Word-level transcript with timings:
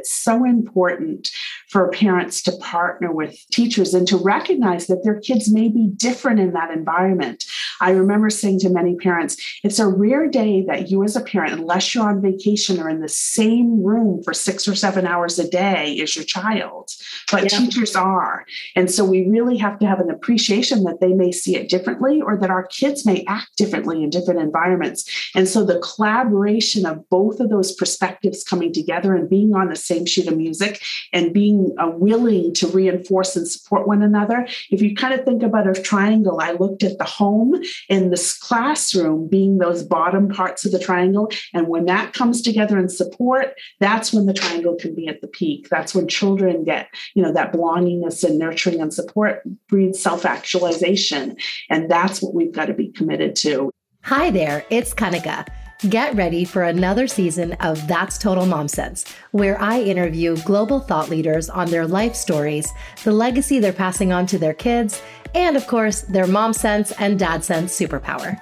it's 0.00 0.12
so 0.12 0.44
important 0.44 1.30
for 1.70 1.88
parents 1.90 2.42
to 2.42 2.56
partner 2.58 3.12
with 3.12 3.38
teachers 3.50 3.94
and 3.94 4.06
to 4.08 4.16
recognize 4.16 4.88
that 4.88 5.04
their 5.04 5.20
kids 5.20 5.50
may 5.50 5.68
be 5.68 5.86
different 5.96 6.40
in 6.40 6.52
that 6.52 6.70
environment. 6.72 7.44
I 7.80 7.92
remember 7.92 8.28
saying 8.28 8.58
to 8.60 8.70
many 8.70 8.96
parents, 8.96 9.36
it's 9.62 9.78
a 9.78 9.86
rare 9.86 10.28
day 10.28 10.64
that 10.66 10.90
you 10.90 11.04
as 11.04 11.14
a 11.14 11.20
parent, 11.20 11.52
unless 11.52 11.94
you're 11.94 12.08
on 12.08 12.20
vacation, 12.20 12.80
are 12.80 12.90
in 12.90 13.00
the 13.00 13.08
same 13.08 13.84
room 13.84 14.20
for 14.24 14.34
six 14.34 14.66
or 14.66 14.74
seven 14.74 15.06
hours 15.06 15.38
a 15.38 15.48
day 15.48 16.00
as 16.00 16.16
your 16.16 16.24
child. 16.24 16.90
But 17.30 17.44
yeah. 17.44 17.58
teachers 17.58 17.94
are. 17.94 18.44
And 18.74 18.90
so 18.90 19.04
we 19.04 19.28
really 19.28 19.56
have 19.58 19.78
to 19.78 19.86
have 19.86 20.00
an 20.00 20.10
appreciation 20.10 20.82
that 20.84 21.00
they 21.00 21.12
may 21.12 21.30
see 21.30 21.54
it 21.56 21.68
differently 21.68 22.20
or 22.20 22.36
that 22.36 22.50
our 22.50 22.66
kids 22.66 23.06
may 23.06 23.24
act 23.28 23.56
differently 23.56 24.02
in 24.02 24.10
different 24.10 24.40
environments. 24.40 25.30
And 25.36 25.48
so 25.48 25.64
the 25.64 25.78
collaboration 25.78 26.84
of 26.84 27.08
both 27.08 27.38
of 27.38 27.48
those 27.48 27.72
perspectives 27.72 28.42
coming 28.42 28.72
together 28.72 29.14
and 29.14 29.30
being 29.30 29.54
on 29.54 29.68
the 29.68 29.76
same 29.76 30.04
sheet 30.04 30.26
of 30.26 30.36
music 30.36 30.82
and 31.12 31.32
being 31.32 31.59
uh, 31.78 31.90
willing 31.90 32.54
to 32.54 32.66
reinforce 32.68 33.36
and 33.36 33.46
support 33.46 33.86
one 33.86 34.02
another. 34.02 34.46
If 34.70 34.82
you 34.82 34.94
kind 34.94 35.14
of 35.14 35.24
think 35.24 35.42
about 35.42 35.66
a 35.66 35.80
triangle, 35.80 36.40
I 36.40 36.52
looked 36.52 36.82
at 36.82 36.98
the 36.98 37.04
home 37.04 37.60
and 37.88 38.12
this 38.12 38.36
classroom 38.36 39.28
being 39.28 39.58
those 39.58 39.82
bottom 39.82 40.28
parts 40.28 40.64
of 40.64 40.72
the 40.72 40.78
triangle. 40.78 41.30
And 41.54 41.68
when 41.68 41.86
that 41.86 42.12
comes 42.12 42.42
together 42.42 42.78
in 42.78 42.88
support, 42.88 43.54
that's 43.78 44.12
when 44.12 44.26
the 44.26 44.34
triangle 44.34 44.76
can 44.76 44.94
be 44.94 45.08
at 45.08 45.20
the 45.20 45.28
peak. 45.28 45.68
That's 45.68 45.94
when 45.94 46.08
children 46.08 46.64
get, 46.64 46.88
you 47.14 47.22
know, 47.22 47.32
that 47.32 47.52
belongingness 47.52 48.24
and 48.24 48.38
nurturing 48.38 48.80
and 48.80 48.92
support 48.92 49.42
breeds 49.68 50.00
self 50.00 50.24
actualization. 50.24 51.36
And 51.68 51.90
that's 51.90 52.22
what 52.22 52.34
we've 52.34 52.52
got 52.52 52.66
to 52.66 52.74
be 52.74 52.88
committed 52.88 53.36
to. 53.36 53.70
Hi 54.02 54.30
there, 54.30 54.64
it's 54.70 54.94
Kanika. 54.94 55.46
Get 55.88 56.14
ready 56.14 56.44
for 56.44 56.64
another 56.64 57.06
season 57.06 57.54
of 57.54 57.88
That's 57.88 58.18
Total 58.18 58.44
Mom 58.44 58.68
Sense, 58.68 59.06
where 59.30 59.58
I 59.58 59.80
interview 59.80 60.36
global 60.42 60.78
thought 60.78 61.08
leaders 61.08 61.48
on 61.48 61.70
their 61.70 61.86
life 61.86 62.14
stories, 62.14 62.70
the 63.02 63.12
legacy 63.12 63.60
they're 63.60 63.72
passing 63.72 64.12
on 64.12 64.26
to 64.26 64.38
their 64.38 64.52
kids, 64.52 65.00
and 65.34 65.56
of 65.56 65.66
course, 65.66 66.02
their 66.02 66.26
mom 66.26 66.52
sense 66.52 66.92
and 66.92 67.18
dad 67.18 67.42
sense 67.44 67.78
superpower. 67.78 68.38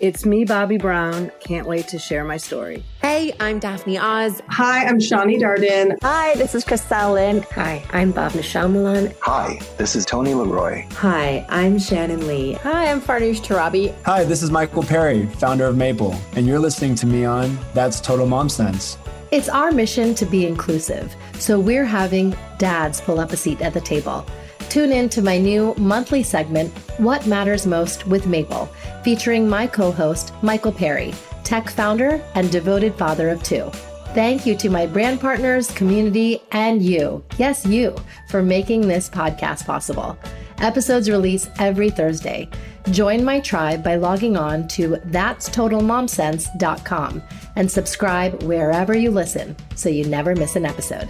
It's 0.00 0.24
me, 0.24 0.44
Bobbi 0.44 0.80
Brown. 0.80 1.32
Can't 1.40 1.66
wait 1.66 1.88
to 1.88 1.98
share 1.98 2.22
my 2.22 2.36
story. 2.36 2.84
Hey, 3.02 3.34
I'm 3.40 3.58
Daphne 3.58 3.98
Oz. 3.98 4.40
Hi, 4.46 4.86
I'm 4.86 5.00
Shawnee 5.00 5.38
Darden. 5.38 5.98
Hi, 6.02 6.36
this 6.36 6.54
is 6.54 6.62
Crystal 6.62 7.14
Lynn. 7.14 7.42
Hi, 7.50 7.84
I'm 7.90 8.12
Bhavna 8.12 8.70
Milan. 8.70 9.12
Hi, 9.22 9.58
this 9.76 9.96
is 9.96 10.06
Tony 10.06 10.34
Leroy. 10.34 10.86
Hi, 10.92 11.44
I'm 11.48 11.80
Shannon 11.80 12.28
Lee. 12.28 12.52
Hi, 12.52 12.92
I'm 12.92 13.00
Farnoosh 13.00 13.40
Torabi. 13.40 13.92
Hi, 14.04 14.22
this 14.22 14.44
is 14.44 14.52
Michael 14.52 14.84
Perry, 14.84 15.26
founder 15.26 15.64
of 15.64 15.76
Maple, 15.76 16.14
and 16.36 16.46
you're 16.46 16.60
listening 16.60 16.94
to 16.94 17.06
me 17.06 17.24
on 17.24 17.58
That's 17.74 18.00
Total 18.00 18.24
Mom 18.26 18.48
Sense. 18.48 18.98
It's 19.32 19.48
our 19.48 19.72
mission 19.72 20.14
to 20.14 20.24
be 20.24 20.46
inclusive, 20.46 21.14
so 21.40 21.58
we're 21.58 21.84
having 21.84 22.36
dads 22.58 23.00
pull 23.00 23.18
up 23.18 23.32
a 23.32 23.36
seat 23.36 23.60
at 23.62 23.74
the 23.74 23.80
table. 23.80 24.24
Tune 24.68 24.92
in 24.92 25.08
to 25.10 25.22
my 25.22 25.38
new 25.38 25.74
monthly 25.78 26.22
segment, 26.22 26.70
What 26.98 27.26
Matters 27.26 27.66
Most 27.66 28.06
with 28.06 28.26
Maple, 28.26 28.66
featuring 29.02 29.48
my 29.48 29.66
co 29.66 29.90
host, 29.90 30.34
Michael 30.42 30.72
Perry, 30.72 31.14
tech 31.42 31.70
founder 31.70 32.22
and 32.34 32.50
devoted 32.50 32.94
father 32.94 33.30
of 33.30 33.42
two. 33.42 33.70
Thank 34.14 34.44
you 34.44 34.54
to 34.56 34.68
my 34.68 34.84
brand 34.86 35.20
partners, 35.20 35.70
community, 35.70 36.42
and 36.52 36.82
you, 36.82 37.24
yes, 37.38 37.64
you, 37.64 37.96
for 38.28 38.42
making 38.42 38.88
this 38.88 39.08
podcast 39.08 39.64
possible. 39.64 40.18
Episodes 40.58 41.08
release 41.08 41.48
every 41.58 41.88
Thursday. 41.88 42.46
Join 42.90 43.24
my 43.24 43.40
tribe 43.40 43.82
by 43.82 43.96
logging 43.96 44.36
on 44.36 44.68
to 44.68 44.98
that'stotalmomsense.com 45.06 47.22
and 47.56 47.70
subscribe 47.70 48.42
wherever 48.42 48.94
you 48.96 49.10
listen 49.10 49.56
so 49.76 49.88
you 49.88 50.04
never 50.06 50.34
miss 50.34 50.56
an 50.56 50.66
episode. 50.66 51.08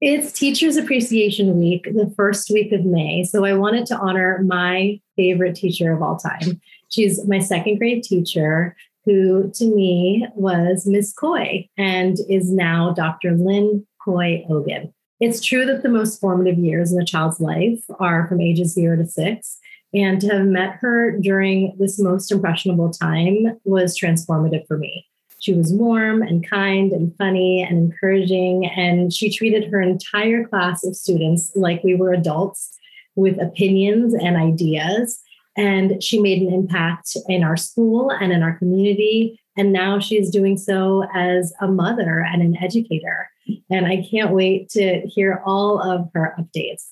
It's 0.00 0.30
Teachers 0.30 0.76
Appreciation 0.76 1.58
Week, 1.58 1.82
the 1.92 2.12
first 2.16 2.50
week 2.50 2.70
of 2.70 2.84
May. 2.84 3.24
So 3.24 3.44
I 3.44 3.54
wanted 3.54 3.84
to 3.86 3.96
honor 3.96 4.40
my 4.46 5.00
favorite 5.16 5.56
teacher 5.56 5.90
of 5.90 6.02
all 6.02 6.16
time. 6.16 6.60
She's 6.88 7.26
my 7.26 7.40
second 7.40 7.78
grade 7.78 8.04
teacher, 8.04 8.76
who 9.04 9.50
to 9.56 9.74
me 9.74 10.24
was 10.36 10.86
Miss 10.86 11.12
Coy 11.12 11.68
and 11.76 12.16
is 12.28 12.52
now 12.52 12.92
Dr. 12.92 13.32
Lynne 13.32 13.84
Coy 14.04 14.46
Ogan. 14.48 14.94
It's 15.18 15.44
true 15.44 15.66
that 15.66 15.82
the 15.82 15.88
most 15.88 16.20
formative 16.20 16.58
years 16.58 16.92
in 16.92 17.02
a 17.02 17.04
child's 17.04 17.40
life 17.40 17.82
are 17.98 18.28
from 18.28 18.40
ages 18.40 18.74
zero 18.74 18.96
to 18.96 19.06
six. 19.06 19.58
And 19.92 20.20
to 20.20 20.28
have 20.28 20.46
met 20.46 20.76
her 20.80 21.18
during 21.18 21.74
this 21.76 21.98
most 21.98 22.30
impressionable 22.30 22.90
time 22.90 23.58
was 23.64 23.98
transformative 23.98 24.64
for 24.68 24.78
me. 24.78 25.08
She 25.40 25.54
was 25.54 25.72
warm 25.72 26.22
and 26.22 26.48
kind 26.48 26.92
and 26.92 27.14
funny 27.16 27.62
and 27.62 27.78
encouraging, 27.78 28.66
and 28.66 29.12
she 29.12 29.30
treated 29.30 29.70
her 29.70 29.80
entire 29.80 30.44
class 30.44 30.84
of 30.84 30.96
students 30.96 31.52
like 31.54 31.82
we 31.84 31.94
were 31.94 32.12
adults 32.12 32.76
with 33.14 33.40
opinions 33.40 34.14
and 34.14 34.36
ideas. 34.36 35.20
And 35.56 36.02
she 36.02 36.20
made 36.20 36.40
an 36.42 36.52
impact 36.52 37.16
in 37.28 37.42
our 37.42 37.56
school 37.56 38.10
and 38.10 38.32
in 38.32 38.42
our 38.42 38.56
community. 38.56 39.40
And 39.56 39.72
now 39.72 39.98
she's 39.98 40.30
doing 40.30 40.56
so 40.56 41.04
as 41.14 41.52
a 41.60 41.66
mother 41.66 42.20
and 42.20 42.42
an 42.42 42.56
educator. 42.62 43.28
And 43.70 43.86
I 43.86 44.06
can't 44.08 44.30
wait 44.30 44.68
to 44.70 45.00
hear 45.00 45.42
all 45.44 45.80
of 45.80 46.10
her 46.14 46.34
updates. 46.38 46.90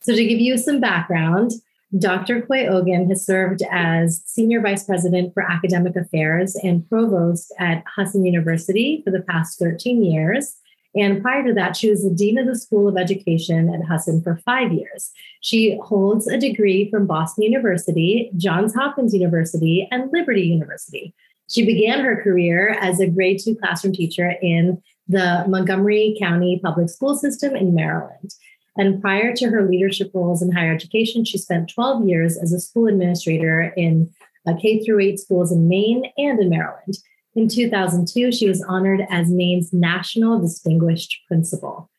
So, 0.00 0.14
to 0.14 0.24
give 0.24 0.40
you 0.40 0.58
some 0.58 0.80
background, 0.80 1.52
Dr. 1.98 2.40
Coy 2.42 2.66
Ogan 2.66 3.08
has 3.10 3.26
served 3.26 3.62
as 3.70 4.22
Senior 4.24 4.62
Vice 4.62 4.84
President 4.84 5.34
for 5.34 5.42
Academic 5.42 5.94
Affairs 5.94 6.56
and 6.62 6.88
Provost 6.88 7.52
at 7.58 7.84
Husson 7.86 8.24
University 8.24 9.02
for 9.04 9.10
the 9.10 9.20
past 9.20 9.58
13 9.58 10.02
years. 10.02 10.56
And 10.94 11.22
prior 11.22 11.44
to 11.44 11.54
that, 11.54 11.76
she 11.76 11.90
was 11.90 12.02
the 12.02 12.10
Dean 12.10 12.38
of 12.38 12.46
the 12.46 12.58
School 12.58 12.88
of 12.88 12.96
Education 12.96 13.72
at 13.74 13.86
Husson 13.86 14.22
for 14.22 14.36
five 14.44 14.72
years. 14.72 15.10
She 15.40 15.78
holds 15.82 16.28
a 16.28 16.38
degree 16.38 16.90
from 16.90 17.06
Boston 17.06 17.44
University, 17.44 18.30
Johns 18.36 18.74
Hopkins 18.74 19.14
University, 19.14 19.88
and 19.90 20.10
Liberty 20.12 20.42
University. 20.42 21.14
She 21.50 21.66
began 21.66 22.00
her 22.00 22.22
career 22.22 22.76
as 22.80 23.00
a 23.00 23.08
grade 23.08 23.40
two 23.42 23.54
classroom 23.54 23.94
teacher 23.94 24.34
in 24.40 24.82
the 25.08 25.44
Montgomery 25.48 26.16
County 26.18 26.60
Public 26.62 26.88
School 26.88 27.14
System 27.14 27.54
in 27.54 27.74
Maryland. 27.74 28.34
And 28.76 29.00
prior 29.00 29.34
to 29.34 29.48
her 29.48 29.68
leadership 29.68 30.10
roles 30.14 30.42
in 30.42 30.52
higher 30.52 30.74
education, 30.74 31.24
she 31.24 31.38
spent 31.38 31.70
12 31.70 32.06
years 32.06 32.38
as 32.38 32.52
a 32.52 32.60
school 32.60 32.86
administrator 32.86 33.72
in 33.76 34.10
uh, 34.46 34.54
K 34.60 34.82
through 34.82 35.00
8 35.00 35.20
schools 35.20 35.52
in 35.52 35.68
Maine 35.68 36.04
and 36.16 36.40
in 36.40 36.48
Maryland. 36.48 36.98
In 37.34 37.48
2002, 37.48 38.32
she 38.32 38.48
was 38.48 38.62
honored 38.62 39.06
as 39.08 39.30
Maine's 39.30 39.72
National 39.72 40.38
Distinguished 40.38 41.20
Principal. 41.28 41.90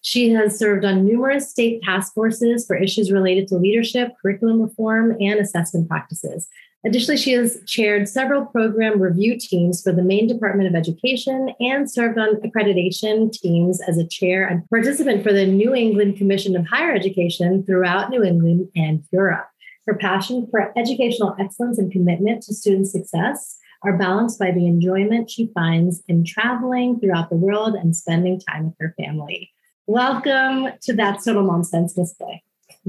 She 0.00 0.30
has 0.30 0.58
served 0.58 0.84
on 0.84 1.06
numerous 1.06 1.48
state 1.48 1.82
task 1.82 2.12
forces 2.12 2.66
for 2.66 2.74
issues 2.74 3.12
related 3.12 3.46
to 3.48 3.56
leadership, 3.56 4.12
curriculum 4.20 4.60
reform, 4.60 5.16
and 5.20 5.38
assessment 5.38 5.88
practices. 5.88 6.48
Additionally, 6.84 7.16
she 7.16 7.32
has 7.32 7.60
chaired 7.64 8.08
several 8.08 8.44
program 8.44 9.00
review 9.00 9.38
teams 9.38 9.80
for 9.80 9.92
the 9.92 10.02
Maine 10.02 10.26
Department 10.26 10.68
of 10.68 10.74
Education 10.74 11.54
and 11.60 11.88
served 11.88 12.18
on 12.18 12.40
accreditation 12.40 13.32
teams 13.32 13.80
as 13.82 13.98
a 13.98 14.06
chair 14.06 14.44
and 14.44 14.68
participant 14.68 15.22
for 15.22 15.32
the 15.32 15.46
New 15.46 15.76
England 15.76 16.16
Commission 16.16 16.56
of 16.56 16.66
Higher 16.66 16.92
Education 16.92 17.64
throughout 17.64 18.10
New 18.10 18.24
England 18.24 18.68
and 18.74 19.04
Europe. 19.12 19.46
Her 19.86 19.94
passion 19.94 20.48
for 20.50 20.72
educational 20.76 21.36
excellence 21.38 21.78
and 21.78 21.92
commitment 21.92 22.42
to 22.44 22.54
student 22.54 22.88
success 22.88 23.58
are 23.84 23.96
balanced 23.96 24.40
by 24.40 24.50
the 24.50 24.66
enjoyment 24.66 25.30
she 25.30 25.50
finds 25.54 26.02
in 26.08 26.24
traveling 26.24 26.98
throughout 26.98 27.30
the 27.30 27.36
world 27.36 27.76
and 27.76 27.94
spending 27.94 28.40
time 28.40 28.66
with 28.66 28.74
her 28.80 28.94
family. 28.98 29.50
Welcome 29.86 30.68
to 30.82 30.92
That's 30.92 31.24
Total 31.24 31.42
Mom 31.44 31.62
Sense, 31.62 31.94
Coy. 31.94 32.40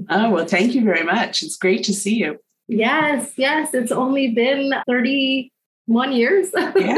Oh, 0.09 0.31
well, 0.31 0.45
thank 0.45 0.73
you 0.73 0.83
very 0.83 1.03
much. 1.03 1.43
It's 1.43 1.57
great 1.57 1.83
to 1.85 1.93
see 1.93 2.15
you. 2.15 2.39
Yes, 2.68 3.34
yes. 3.38 3.74
It's 3.74 3.91
only 3.91 4.29
been 4.29 4.74
31 4.88 6.13
years. 6.13 6.50
Yeah. 6.56 6.97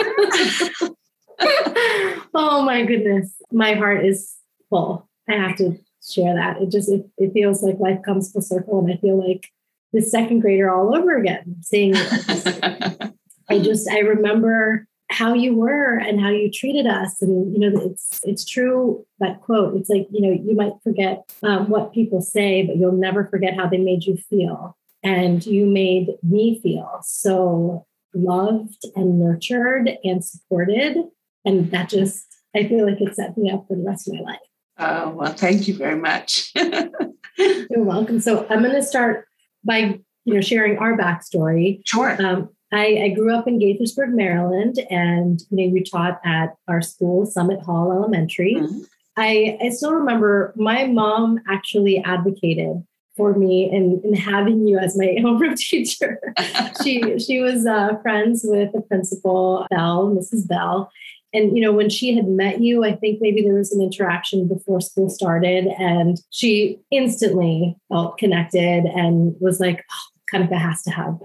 oh 2.33 2.63
my 2.63 2.85
goodness. 2.85 3.33
My 3.51 3.73
heart 3.73 4.05
is 4.05 4.35
full. 4.69 5.09
I 5.29 5.33
have 5.33 5.57
to 5.57 5.77
share 6.07 6.35
that. 6.35 6.61
It 6.61 6.71
just 6.71 6.89
it, 6.89 7.05
it 7.17 7.33
feels 7.33 7.63
like 7.63 7.79
life 7.79 7.99
comes 8.05 8.31
full 8.31 8.41
circle 8.41 8.79
and 8.79 8.93
I 8.93 8.97
feel 8.97 9.17
like 9.17 9.49
the 9.91 10.01
second 10.01 10.41
grader 10.41 10.69
all 10.69 10.95
over 10.95 11.17
again 11.17 11.55
seeing 11.61 11.93
I 13.49 13.59
just 13.59 13.89
I 13.89 13.99
remember 13.99 14.87
how 15.09 15.33
you 15.33 15.55
were 15.55 15.97
and 15.97 16.19
how 16.19 16.29
you 16.29 16.51
treated 16.51 16.87
us 16.87 17.21
and 17.21 17.53
you 17.53 17.59
know 17.59 17.79
it's 17.81 18.19
it's 18.23 18.43
true 18.43 19.05
that 19.19 19.39
quote 19.41 19.75
it's 19.75 19.89
like 19.89 20.07
you 20.11 20.21
know 20.21 20.31
you 20.31 20.55
might 20.55 20.73
forget 20.83 21.31
um, 21.43 21.69
what 21.69 21.93
people 21.93 22.21
say 22.21 22.65
but 22.65 22.75
you'll 22.75 22.91
never 22.91 23.25
forget 23.25 23.55
how 23.55 23.67
they 23.67 23.77
made 23.77 24.03
you 24.03 24.17
feel 24.17 24.75
and 25.05 25.45
you 25.45 25.67
made 25.67 26.07
me 26.23 26.59
feel 26.61 26.99
so 27.03 27.85
loved 28.13 28.85
and 28.95 29.19
nurtured 29.19 29.91
and 30.03 30.25
supported. 30.25 30.97
And 31.45 31.71
that 31.71 31.89
just, 31.89 32.25
I 32.55 32.67
feel 32.67 32.85
like 32.85 32.99
it 32.99 33.15
set 33.15 33.37
me 33.37 33.51
up 33.51 33.65
for 33.67 33.77
the 33.77 33.83
rest 33.83 34.07
of 34.07 34.15
my 34.15 34.21
life. 34.21 34.39
Oh, 34.77 35.09
well, 35.11 35.33
thank 35.33 35.67
you 35.67 35.77
very 35.77 35.97
much. 35.97 36.51
You're 37.37 37.83
welcome. 37.83 38.19
So 38.19 38.47
I'm 38.49 38.63
going 38.63 38.75
to 38.75 38.83
start 38.83 39.27
by 39.63 39.99
you 40.25 40.33
know 40.33 40.41
sharing 40.41 40.77
our 40.79 40.97
backstory. 40.97 41.81
Sure. 41.85 42.19
Um, 42.21 42.49
I, 42.73 43.03
I, 43.03 43.09
grew 43.09 43.33
up 43.33 43.47
in 43.47 43.59
Gaithersburg, 43.59 44.09
Maryland, 44.09 44.79
and 44.89 45.39
you 45.49 45.57
know, 45.57 45.75
you 45.75 45.83
taught 45.83 46.19
at 46.25 46.55
our 46.67 46.81
school, 46.81 47.25
Summit 47.25 47.61
Hall 47.61 47.91
Elementary. 47.91 48.55
Mm-hmm. 48.55 48.79
I, 49.17 49.57
I 49.61 49.69
still 49.69 49.93
remember 49.93 50.53
my 50.57 50.87
mom 50.87 51.39
actually 51.47 52.03
advocated 52.03 52.83
for 53.15 53.33
me 53.33 53.69
and, 53.73 54.03
in 54.03 54.13
having 54.13 54.67
you 54.67 54.77
as 54.77 54.97
my 54.97 55.05
homeroom 55.19 55.57
teacher. 55.57 56.19
she 56.83 57.19
she 57.19 57.39
was 57.39 57.65
uh, 57.65 57.97
friends 58.01 58.41
with 58.43 58.71
the 58.73 58.81
principal, 58.81 59.65
Bell, 59.69 60.13
Mrs. 60.15 60.47
Bell. 60.47 60.91
And 61.33 61.55
you 61.55 61.61
know, 61.61 61.73
when 61.73 61.89
she 61.89 62.15
had 62.15 62.27
met 62.27 62.61
you, 62.61 62.85
I 62.85 62.95
think 62.95 63.19
maybe 63.21 63.41
there 63.41 63.55
was 63.55 63.73
an 63.73 63.81
interaction 63.81 64.47
before 64.47 64.79
school 64.79 65.09
started, 65.09 65.67
and 65.79 66.17
she 66.29 66.79
instantly 66.91 67.75
felt 67.89 68.17
connected 68.17 68.85
and 68.85 69.35
was 69.41 69.59
like, 69.59 69.83
oh, 69.91 70.15
kind 70.31 70.43
of 70.43 70.49
has 70.49 70.81
to 70.83 70.91
have. 70.91 71.19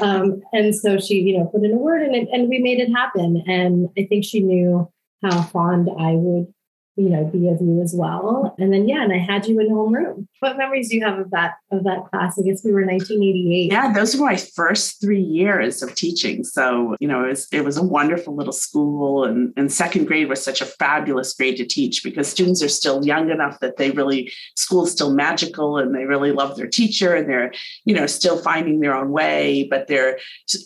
um, 0.02 0.42
and 0.52 0.74
so 0.74 0.98
she, 0.98 1.20
you 1.20 1.38
know, 1.38 1.46
put 1.46 1.64
in 1.64 1.72
a 1.72 1.76
word 1.76 2.02
and 2.02 2.14
it, 2.14 2.28
and 2.32 2.48
we 2.48 2.58
made 2.58 2.78
it 2.78 2.92
happen. 2.92 3.42
And 3.46 3.88
I 3.96 4.06
think 4.06 4.24
she 4.24 4.40
knew 4.40 4.90
how 5.22 5.42
fond 5.42 5.88
I 5.98 6.12
would 6.12 6.52
you 6.96 7.10
know, 7.10 7.24
be 7.24 7.46
of 7.48 7.60
you 7.60 7.82
as 7.82 7.94
well. 7.94 8.54
And 8.58 8.72
then 8.72 8.88
yeah, 8.88 9.02
and 9.02 9.12
I 9.12 9.18
had 9.18 9.46
you 9.46 9.60
in 9.60 9.68
homeroom. 9.68 10.26
What 10.40 10.56
memories 10.56 10.88
do 10.88 10.96
you 10.96 11.04
have 11.04 11.18
of 11.18 11.30
that 11.30 11.54
of 11.70 11.84
that 11.84 12.06
class? 12.10 12.38
I 12.38 12.42
guess 12.42 12.64
we 12.64 12.72
were 12.72 12.84
1988. 12.86 13.70
Yeah, 13.70 13.92
those 13.92 14.16
were 14.16 14.24
my 14.24 14.36
first 14.36 15.00
three 15.00 15.20
years 15.20 15.82
of 15.82 15.94
teaching. 15.94 16.42
So, 16.42 16.96
you 16.98 17.06
know, 17.06 17.24
it 17.24 17.28
was 17.28 17.48
it 17.52 17.64
was 17.64 17.76
a 17.76 17.82
wonderful 17.82 18.34
little 18.34 18.52
school 18.52 19.24
and, 19.24 19.52
and 19.58 19.70
second 19.70 20.06
grade 20.06 20.30
was 20.30 20.42
such 20.42 20.62
a 20.62 20.66
fabulous 20.66 21.34
grade 21.34 21.58
to 21.58 21.66
teach 21.66 22.02
because 22.02 22.28
students 22.28 22.62
are 22.62 22.68
still 22.68 23.04
young 23.04 23.30
enough 23.30 23.60
that 23.60 23.76
they 23.76 23.90
really 23.90 24.32
school's 24.54 24.90
still 24.90 25.12
magical 25.12 25.76
and 25.76 25.94
they 25.94 26.04
really 26.04 26.32
love 26.32 26.56
their 26.56 26.66
teacher 26.66 27.14
and 27.14 27.28
they're, 27.28 27.52
you 27.84 27.94
know, 27.94 28.06
still 28.06 28.38
finding 28.38 28.80
their 28.80 28.94
own 28.94 29.10
way, 29.10 29.66
but 29.68 29.86
they're 29.86 30.18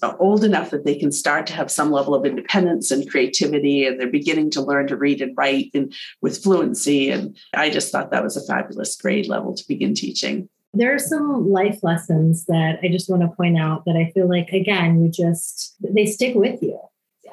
uh, 0.02 0.14
old 0.20 0.44
enough 0.44 0.70
that 0.70 0.84
they 0.84 0.94
can 0.94 1.10
start 1.10 1.46
to 1.48 1.54
have 1.54 1.72
some 1.72 1.90
level 1.90 2.14
of 2.14 2.24
independence 2.24 2.92
and 2.92 3.10
creativity 3.10 3.84
and 3.84 3.98
they're 3.98 4.06
beginning 4.06 4.48
to 4.48 4.62
learn 4.62 4.86
to 4.86 4.96
read 4.96 5.20
and 5.20 5.36
write 5.36 5.70
and 5.74 5.92
with 6.22 6.42
fluency. 6.42 7.10
And 7.10 7.36
I 7.54 7.70
just 7.70 7.90
thought 7.90 8.10
that 8.10 8.22
was 8.22 8.36
a 8.36 8.44
fabulous 8.44 8.96
grade 8.96 9.26
level 9.26 9.54
to 9.54 9.68
begin 9.68 9.94
teaching. 9.94 10.48
There 10.72 10.94
are 10.94 11.00
some 11.00 11.50
life 11.50 11.80
lessons 11.82 12.44
that 12.46 12.78
I 12.82 12.88
just 12.88 13.10
want 13.10 13.22
to 13.22 13.36
point 13.36 13.58
out 13.58 13.84
that 13.86 13.96
I 13.96 14.12
feel 14.12 14.28
like, 14.28 14.50
again, 14.50 15.02
you 15.02 15.10
just, 15.10 15.74
they 15.80 16.06
stick 16.06 16.34
with 16.34 16.62
you. 16.62 16.78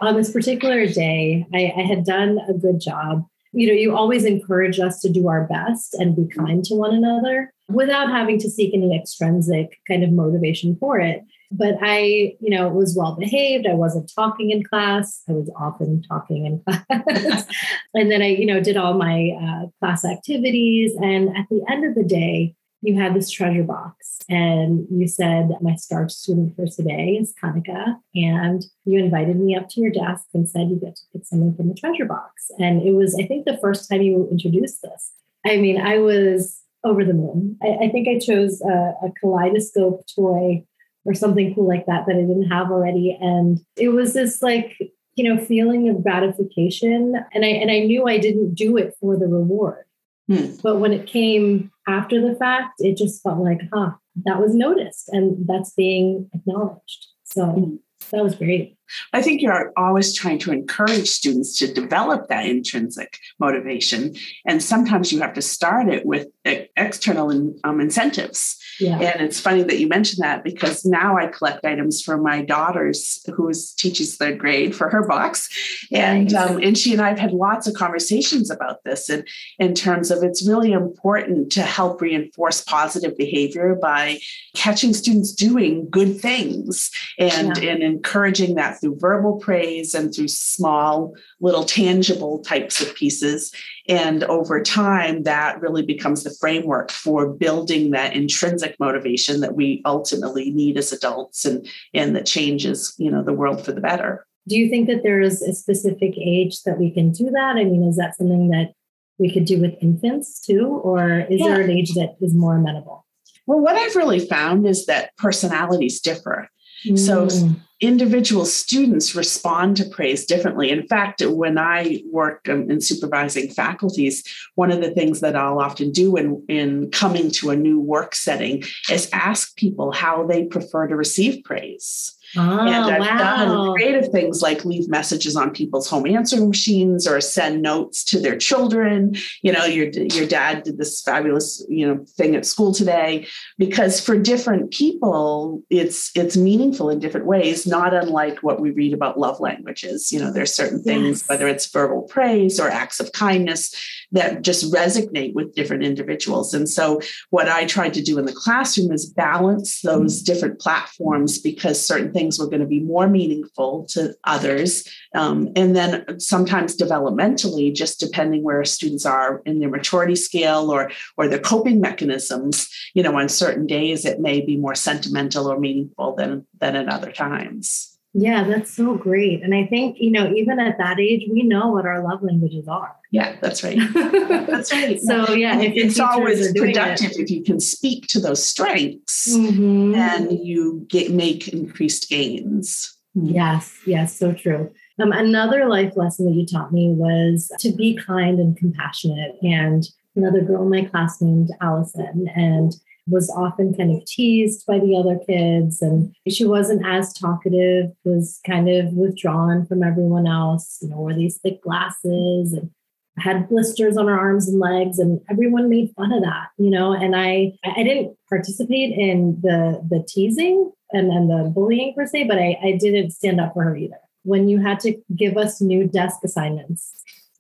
On 0.02 0.16
this 0.16 0.32
particular 0.32 0.88
day, 0.88 1.46
I, 1.54 1.74
I 1.78 1.82
had 1.82 2.04
done 2.04 2.40
a 2.50 2.54
good 2.54 2.80
job. 2.80 3.26
You 3.52 3.68
know, 3.68 3.74
you 3.74 3.96
always 3.96 4.26
encourage 4.26 4.80
us 4.80 5.00
to 5.02 5.10
do 5.10 5.28
our 5.28 5.46
best 5.46 5.94
and 5.96 6.16
be 6.16 6.28
kind 6.28 6.64
to 6.66 6.76
one 6.76 6.94
another 6.94 7.54
without 7.70 8.10
having 8.10 8.40
to 8.40 8.50
seek 8.50 8.74
any 8.74 8.96
extrinsic 8.96 9.80
kind 9.88 10.04
of 10.04 10.12
motivation 10.12 10.76
for 10.80 11.00
it. 11.00 11.22
But 11.52 11.76
I, 11.82 12.36
you 12.40 12.50
know, 12.50 12.68
was 12.70 12.96
well 12.96 13.16
behaved. 13.16 13.68
I 13.68 13.74
wasn't 13.74 14.12
talking 14.14 14.52
in 14.52 14.64
class. 14.64 15.22
I 15.30 15.34
was 15.34 15.50
often 15.56 16.02
talking 16.04 16.46
in 16.46 16.62
class. 16.68 17.46
and 17.94 18.12
then 18.12 18.22
I, 18.22 18.28
you 18.28 18.46
know, 18.46 18.60
did 18.62 18.78
all 18.78 18.96
my 18.96 19.32
uh, 19.42 19.68
class 19.80 20.04
activities. 20.04 20.94
And 21.02 21.30
at 21.38 21.46
the 21.50 21.64
end 21.70 21.86
of 21.86 21.96
the 21.96 22.04
day, 22.04 22.56
you 22.82 23.00
had 23.00 23.16
this 23.16 23.30
treasure 23.30 23.64
box 23.64 24.20
and 24.30 24.86
you 24.92 25.08
said, 25.08 25.50
My 25.62 25.76
star 25.76 26.10
student 26.10 26.56
for 26.56 26.68
today 26.68 27.18
is 27.20 27.34
Kanika. 27.42 27.96
And 28.14 28.66
you 28.86 29.00
invited 29.00 29.38
me 29.38 29.56
up 29.56 29.70
to 29.70 29.82
your 29.82 29.92
desk 29.92 30.26
and 30.34 30.50
said, 30.50 30.70
You 30.70 30.80
get 30.80 30.96
to 30.96 31.02
pick 31.14 31.26
something 31.26 31.56
from 31.56 31.70
the 31.70 31.76
treasure 31.76 32.06
box. 32.06 32.52
And 32.60 32.82
it 32.82 32.92
was, 32.92 33.18
I 33.20 33.26
think, 33.26 33.46
the 33.46 33.58
first 33.62 33.90
time 33.90 34.02
you 34.02 34.28
introduced 34.32 34.82
this. 34.82 35.14
I 35.46 35.58
mean, 35.58 35.80
I 35.80 35.98
was 36.00 36.62
over 36.84 37.04
the 37.04 37.14
moon. 37.14 37.58
I, 37.64 37.86
I 37.86 37.90
think 37.90 38.08
I 38.08 38.20
chose 38.20 38.62
a, 38.62 38.94
a 39.06 39.12
kaleidoscope 39.20 40.06
toy 40.16 40.66
or 41.08 41.14
something 41.14 41.56
cool 41.56 41.68
like 41.68 41.86
that 41.86 42.06
that 42.06 42.16
I 42.16 42.22
didn't 42.22 42.50
have 42.50 42.70
already. 42.70 43.18
And 43.20 43.60
it 43.78 43.90
was 43.90 44.14
this 44.14 44.42
like, 44.42 44.78
you 45.16 45.24
know, 45.24 45.44
feeling 45.44 45.90
of 45.90 46.04
gratification. 46.04 47.16
And 47.34 47.46
I 47.46 47.48
and 47.48 47.72
I 47.72 47.80
knew 47.80 48.06
I 48.06 48.20
didn't 48.20 48.54
do 48.54 48.78
it 48.78 48.94
for 49.00 49.18
the 49.18 49.28
reward. 49.28 49.86
Hmm. 50.28 50.56
But 50.62 50.80
when 50.80 50.92
it 50.92 51.08
came 51.08 51.72
after 51.88 52.22
the 52.22 52.36
fact, 52.36 52.74
it 52.80 52.98
just 52.98 53.24
felt 53.24 53.40
like, 53.40 53.62
huh, 53.74 53.92
that 54.26 54.42
was 54.42 54.54
noticed 54.54 55.10
and 55.10 55.48
that's 55.48 55.74
being 55.74 56.30
acknowledged. 56.34 57.08
So 57.24 57.46
hmm. 57.46 57.76
that 58.12 58.24
was 58.24 58.36
great. 58.36 58.78
I 59.14 59.22
think 59.22 59.42
you're 59.42 59.74
always 59.76 60.14
trying 60.14 60.40
to 60.40 60.52
encourage 60.52 61.08
students 61.08 61.58
to 61.60 61.74
develop 61.74 62.28
that 62.28 62.46
intrinsic 62.46 63.20
motivation. 63.40 64.16
And 64.46 64.64
sometimes 64.64 65.12
you 65.12 65.20
have 65.22 65.34
to 65.34 65.42
start 65.42 65.90
it 65.90 66.06
with 66.06 66.28
external 66.46 67.54
um, 67.64 67.82
incentives. 67.82 68.58
Yeah. 68.80 69.00
And 69.00 69.22
it's 69.22 69.40
funny 69.40 69.64
that 69.64 69.80
you 69.80 69.88
mentioned 69.88 70.24
that 70.24 70.44
because 70.44 70.86
now 70.86 71.18
I 71.18 71.28
collect 71.28 71.66
items 71.66 72.02
for 72.02 72.18
my 72.18 72.42
daughter's 72.42 73.24
who 73.36 73.52
teaches 73.78 74.16
third 74.16 74.38
grade 74.38 74.76
for 74.76 74.90
her 74.90 75.08
box. 75.08 75.50
And 75.92 76.32
nice. 76.32 76.50
um, 76.50 76.62
and 76.62 76.78
she 76.78 76.94
and 76.94 77.02
I 77.02 77.10
have 77.10 77.20
had 77.20 77.32
lots 77.32 77.68
of 77.68 77.74
conversations 77.74 78.50
about 78.52 78.84
this 78.84 79.10
and 79.10 79.28
in 79.60 79.74
terms 79.74 80.12
of 80.12 80.24
it's 80.24 80.48
really 80.48 80.72
important 80.72 81.52
to 81.54 81.62
help 81.62 82.02
reinforce 82.02 82.62
positive 82.62 83.18
behavior 83.18 83.76
by 83.76 84.20
catching 84.56 84.94
students 84.94 85.32
doing 85.32 85.90
good 85.90 86.20
things 86.20 86.92
and, 87.18 87.58
yeah. 87.58 87.72
and 87.72 87.84
encouraging 87.84 88.56
that 88.56 88.80
through 88.80 88.98
verbal 89.00 89.38
praise 89.38 89.94
and 89.94 90.14
through 90.14 90.28
small, 90.28 91.14
little 91.40 91.64
tangible 91.64 92.40
types 92.40 92.82
of 92.82 92.94
pieces. 92.96 93.52
And 93.88 94.24
over 94.26 94.62
time, 94.62 95.24
that 95.24 95.62
really 95.62 95.86
becomes 95.86 96.24
the 96.24 96.36
framework 96.42 96.92
for 96.92 97.30
building 97.30 97.92
that 97.92 98.14
intrinsic 98.14 98.67
motivation 98.80 99.42
that 99.42 99.56
we 99.56 99.82
ultimately 99.86 100.52
need 100.52 100.78
as 100.78 100.92
adults 100.92 101.46
and, 101.46 101.68
and 101.94 102.16
that 102.16 102.26
changes, 102.26 102.94
you 102.98 103.10
know, 103.10 103.24
the 103.24 103.34
world 103.34 103.64
for 103.64 103.72
the 103.72 103.82
better. 103.82 104.26
Do 104.48 104.58
you 104.58 104.70
think 104.70 104.88
that 104.88 105.04
there 105.04 105.22
is 105.22 105.42
a 105.42 105.54
specific 105.54 106.14
age 106.18 106.64
that 106.64 106.80
we 106.80 106.92
can 106.92 107.12
do 107.12 107.30
that? 107.32 107.56
I 107.58 107.64
mean, 107.64 107.84
is 107.84 107.98
that 107.98 108.16
something 108.16 108.50
that 108.50 108.74
we 109.20 109.32
could 109.32 109.46
do 109.46 109.60
with 109.60 109.76
infants 109.82 110.40
too? 110.40 110.68
Or 110.84 111.20
is 111.30 111.42
yeah. 111.42 111.48
there 111.48 111.62
an 111.62 111.72
age 111.72 111.94
that 111.96 112.16
is 112.22 112.34
more 112.34 112.56
amenable? 112.56 113.06
Well, 113.46 113.60
what 113.60 113.76
I've 113.76 113.96
really 113.96 114.20
found 114.20 114.68
is 114.68 114.86
that 114.86 115.16
personalities 115.18 116.02
differ. 116.02 116.50
Mm. 116.92 117.00
So 117.00 117.56
individual 117.80 118.46
students 118.46 119.14
respond 119.14 119.78
to 119.78 119.86
praise 119.86 120.26
differently. 120.26 120.72
In 120.72 120.88
fact, 120.88 121.24
when 121.24 121.60
I 121.60 122.02
work 122.12 122.50
um, 122.50 122.72
in 122.72 122.82
supervising 122.82 123.52
faculties, 123.52 124.24
one 124.56 124.72
of 124.72 124.82
the 124.82 124.92
things 124.92 125.20
that 125.20 125.36
I'll 125.36 125.60
often 125.60 125.92
do 125.92 126.16
in, 126.16 126.44
in 126.50 126.90
coming 126.90 127.30
to 127.32 127.52
a 127.52 127.56
new 127.56 127.80
work 127.80 128.16
setting 128.16 128.64
is 128.90 129.10
ask 129.14 129.56
people 129.58 129.92
how 129.92 130.26
they 130.26 130.46
prefer 130.46 130.88
to 130.88 130.96
receive 130.96 131.44
praise. 131.44 132.17
Oh, 132.36 132.42
and 132.42 132.70
ah, 132.70 132.88
I've 132.88 133.00
wow. 133.00 133.46
done 133.46 133.74
creative 133.74 134.10
things 134.12 134.42
like 134.42 134.66
leave 134.66 134.90
messages 134.90 135.36
on 135.36 135.52
people's 135.52 135.90
home 135.90 136.06
answering 136.06 136.50
machines 136.50 137.08
or 137.08 137.22
send 137.22 137.62
notes 137.62 138.04
to 138.06 138.20
their 138.20 138.38
children. 138.38 139.16
You 139.42 139.54
know, 139.54 139.66
your 139.66 139.90
your 139.90 140.28
dad 140.28 140.64
did 140.64 140.78
this 140.78 141.02
fabulous 141.02 141.66
you 141.70 141.88
know 141.88 142.04
thing 142.18 142.36
at 142.36 142.46
school 142.46 142.74
today 142.74 143.28
because 143.58 144.02
for 144.02 144.18
different 144.18 144.72
people, 144.72 145.64
it's 145.70 146.12
it's 146.16 146.36
meaningful 146.36 146.90
in 146.90 147.00
different 147.00 147.28
ways. 147.28 147.66
Not 147.66 147.94
unlike 147.94 148.40
what 148.40 148.60
we 148.60 148.72
read 148.72 148.94
about 148.94 149.20
love 149.20 149.40
languages. 149.40 150.12
You 150.12 150.20
know, 150.20 150.32
there's 150.32 150.54
certain 150.54 150.84
things, 150.84 151.22
yes. 151.22 151.30
whether 151.30 151.48
it's 151.48 151.68
verbal 151.68 152.04
praise 152.04 152.60
or 152.60 152.68
acts 152.70 153.00
of 153.00 153.12
kindness, 153.14 153.74
that 154.12 154.42
just 154.42 154.72
resonate 154.72 155.34
with 155.34 155.54
different 155.54 155.84
individuals. 155.84 156.54
And 156.54 156.70
so, 156.70 157.02
what 157.30 157.50
I 157.50 157.66
tried 157.66 157.94
to 157.96 158.02
do 158.02 158.18
in 158.18 158.26
the 158.26 158.34
classroom 158.34 158.92
is 158.92 159.06
balance 159.06 159.82
those 159.82 160.22
different 160.22 160.60
platforms 160.60 161.40
because 161.40 161.86
certain 161.86 162.14
things 162.14 162.40
were 162.40 162.48
going 162.48 162.62
to 162.62 162.66
be 162.66 162.80
more 162.80 163.08
meaningful 163.08 163.86
to 163.90 164.16
others. 164.24 164.88
Um, 165.14 165.50
and 165.56 165.76
then 165.76 166.20
sometimes 166.20 166.78
developmentally, 166.78 167.74
just 167.74 168.00
depending 168.00 168.44
where 168.44 168.64
students 168.66 169.06
are 169.06 169.42
in 169.46 169.60
their 169.60 169.70
maturity 169.70 170.16
scale 170.16 170.72
or, 170.72 170.92
or 171.18 171.28
their 171.28 171.40
coping 171.40 171.82
mechanisms, 171.82 172.70
you 172.94 173.04
know, 173.04 173.18
on 173.18 173.30
certain 173.30 173.68
days, 173.68 174.06
it 174.06 174.20
may 174.20 174.42
be 174.42 174.58
more 174.58 174.76
sentimental 174.76 175.52
or 175.52 175.60
meaningful 175.60 176.16
than, 176.16 176.46
than 176.60 176.76
at 176.76 176.88
other 176.88 177.12
times. 177.12 177.97
Yeah, 178.20 178.46
that's 178.46 178.74
so 178.74 178.96
great. 178.96 179.44
And 179.44 179.54
I 179.54 179.68
think, 179.68 179.98
you 180.00 180.10
know, 180.10 180.34
even 180.34 180.60
at 180.60 180.80
that 180.80 181.00
age, 181.00 181.28
we 181.32 181.44
know 181.44 181.68
what 181.68 181.86
our 181.86 182.04
love 182.04 182.24
languages 182.24 182.68
are. 182.68 182.96
Yeah, 183.12 183.36
that's 183.42 183.64
right. 183.64 183.78
that's 183.94 184.74
right. 184.74 185.00
so, 185.02 185.34
yeah, 185.34 185.60
if 185.60 185.74
it's 185.76 186.00
always 186.00 186.52
productive 186.52 187.12
it. 187.12 187.20
if 187.20 187.30
you 187.30 187.44
can 187.44 187.60
speak 187.60 188.08
to 188.08 188.20
those 188.20 188.44
strengths 188.44 189.32
mm-hmm. 189.32 189.94
and 189.94 190.32
you 190.40 190.88
get 190.90 191.12
make 191.12 191.50
increased 191.50 192.10
gains. 192.10 192.98
Yes, 193.14 193.78
yes, 193.86 194.18
so 194.18 194.34
true. 194.34 194.72
Um, 195.00 195.12
another 195.12 195.70
life 195.70 195.94
lesson 195.96 196.26
that 196.26 196.34
you 196.34 196.48
taught 196.48 196.74
me 196.74 196.90
was 196.90 197.52
to 197.60 197.72
be 197.72 197.96
kind 198.04 198.40
and 198.40 198.58
compassionate. 198.58 199.36
And 199.44 199.88
another 200.16 200.42
girl 200.42 200.64
in 200.64 200.72
my 200.72 200.86
class 200.86 201.22
named 201.22 201.52
Allison, 201.62 202.28
and 202.36 202.74
was 203.08 203.30
often 203.30 203.74
kind 203.74 203.96
of 203.96 204.06
teased 204.06 204.66
by 204.66 204.80
the 204.80 204.96
other 204.96 205.18
kids 205.26 205.82
and 205.82 206.14
she 206.28 206.46
wasn't 206.46 206.86
as 206.86 207.14
talkative 207.14 207.92
was 208.04 208.40
kind 208.46 208.70
of 208.70 208.92
withdrawn 208.94 209.66
from 209.66 209.82
everyone 209.82 210.28
else 210.28 210.78
you 210.82 210.90
know 210.90 210.98
wore 210.98 211.14
these 211.14 211.38
thick 211.38 211.62
glasses 211.62 212.54
and 212.54 212.70
had 213.18 213.50
blisters 213.50 213.98
on 213.98 214.08
her 214.08 214.18
arms 214.18 214.48
and 214.48 214.60
legs 214.60 215.00
and 215.00 215.20
everyone 215.30 215.70
made 215.70 215.92
fun 215.96 216.12
of 216.12 216.22
that 216.22 216.48
you 216.58 216.70
know 216.70 216.94
and 216.94 217.16
i 217.16 217.52
i 217.64 217.84
didn't 217.84 218.16
participate 218.30 218.98
in 218.98 219.40
the 219.42 219.82
the 219.90 220.04
teasing 220.08 220.72
and, 220.92 221.12
and 221.12 221.30
the 221.30 221.52
bullying 221.54 221.94
per 221.96 222.06
se 222.06 222.26
but 222.26 222.38
I, 222.38 222.58
I 222.64 222.78
didn't 222.80 223.12
stand 223.12 223.40
up 223.40 223.54
for 223.54 223.64
her 223.64 223.76
either 223.76 224.00
when 224.24 224.48
you 224.50 224.60
had 224.60 224.80
to 224.82 224.96
give 225.16 225.38
us 225.38 225.62
new 225.62 225.88
desk 225.88 226.18
assignments 226.24 226.94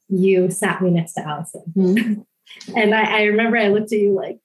you 0.09 0.49
sat 0.49 0.81
me 0.81 0.89
next 0.89 1.13
to 1.13 1.27
allison 1.27 1.63
mm-hmm. 1.75 2.21
and 2.75 2.95
I, 2.95 3.19
I 3.19 3.23
remember 3.23 3.57
i 3.57 3.67
looked 3.67 3.91
at 3.91 3.99
you 3.99 4.13
like 4.13 4.39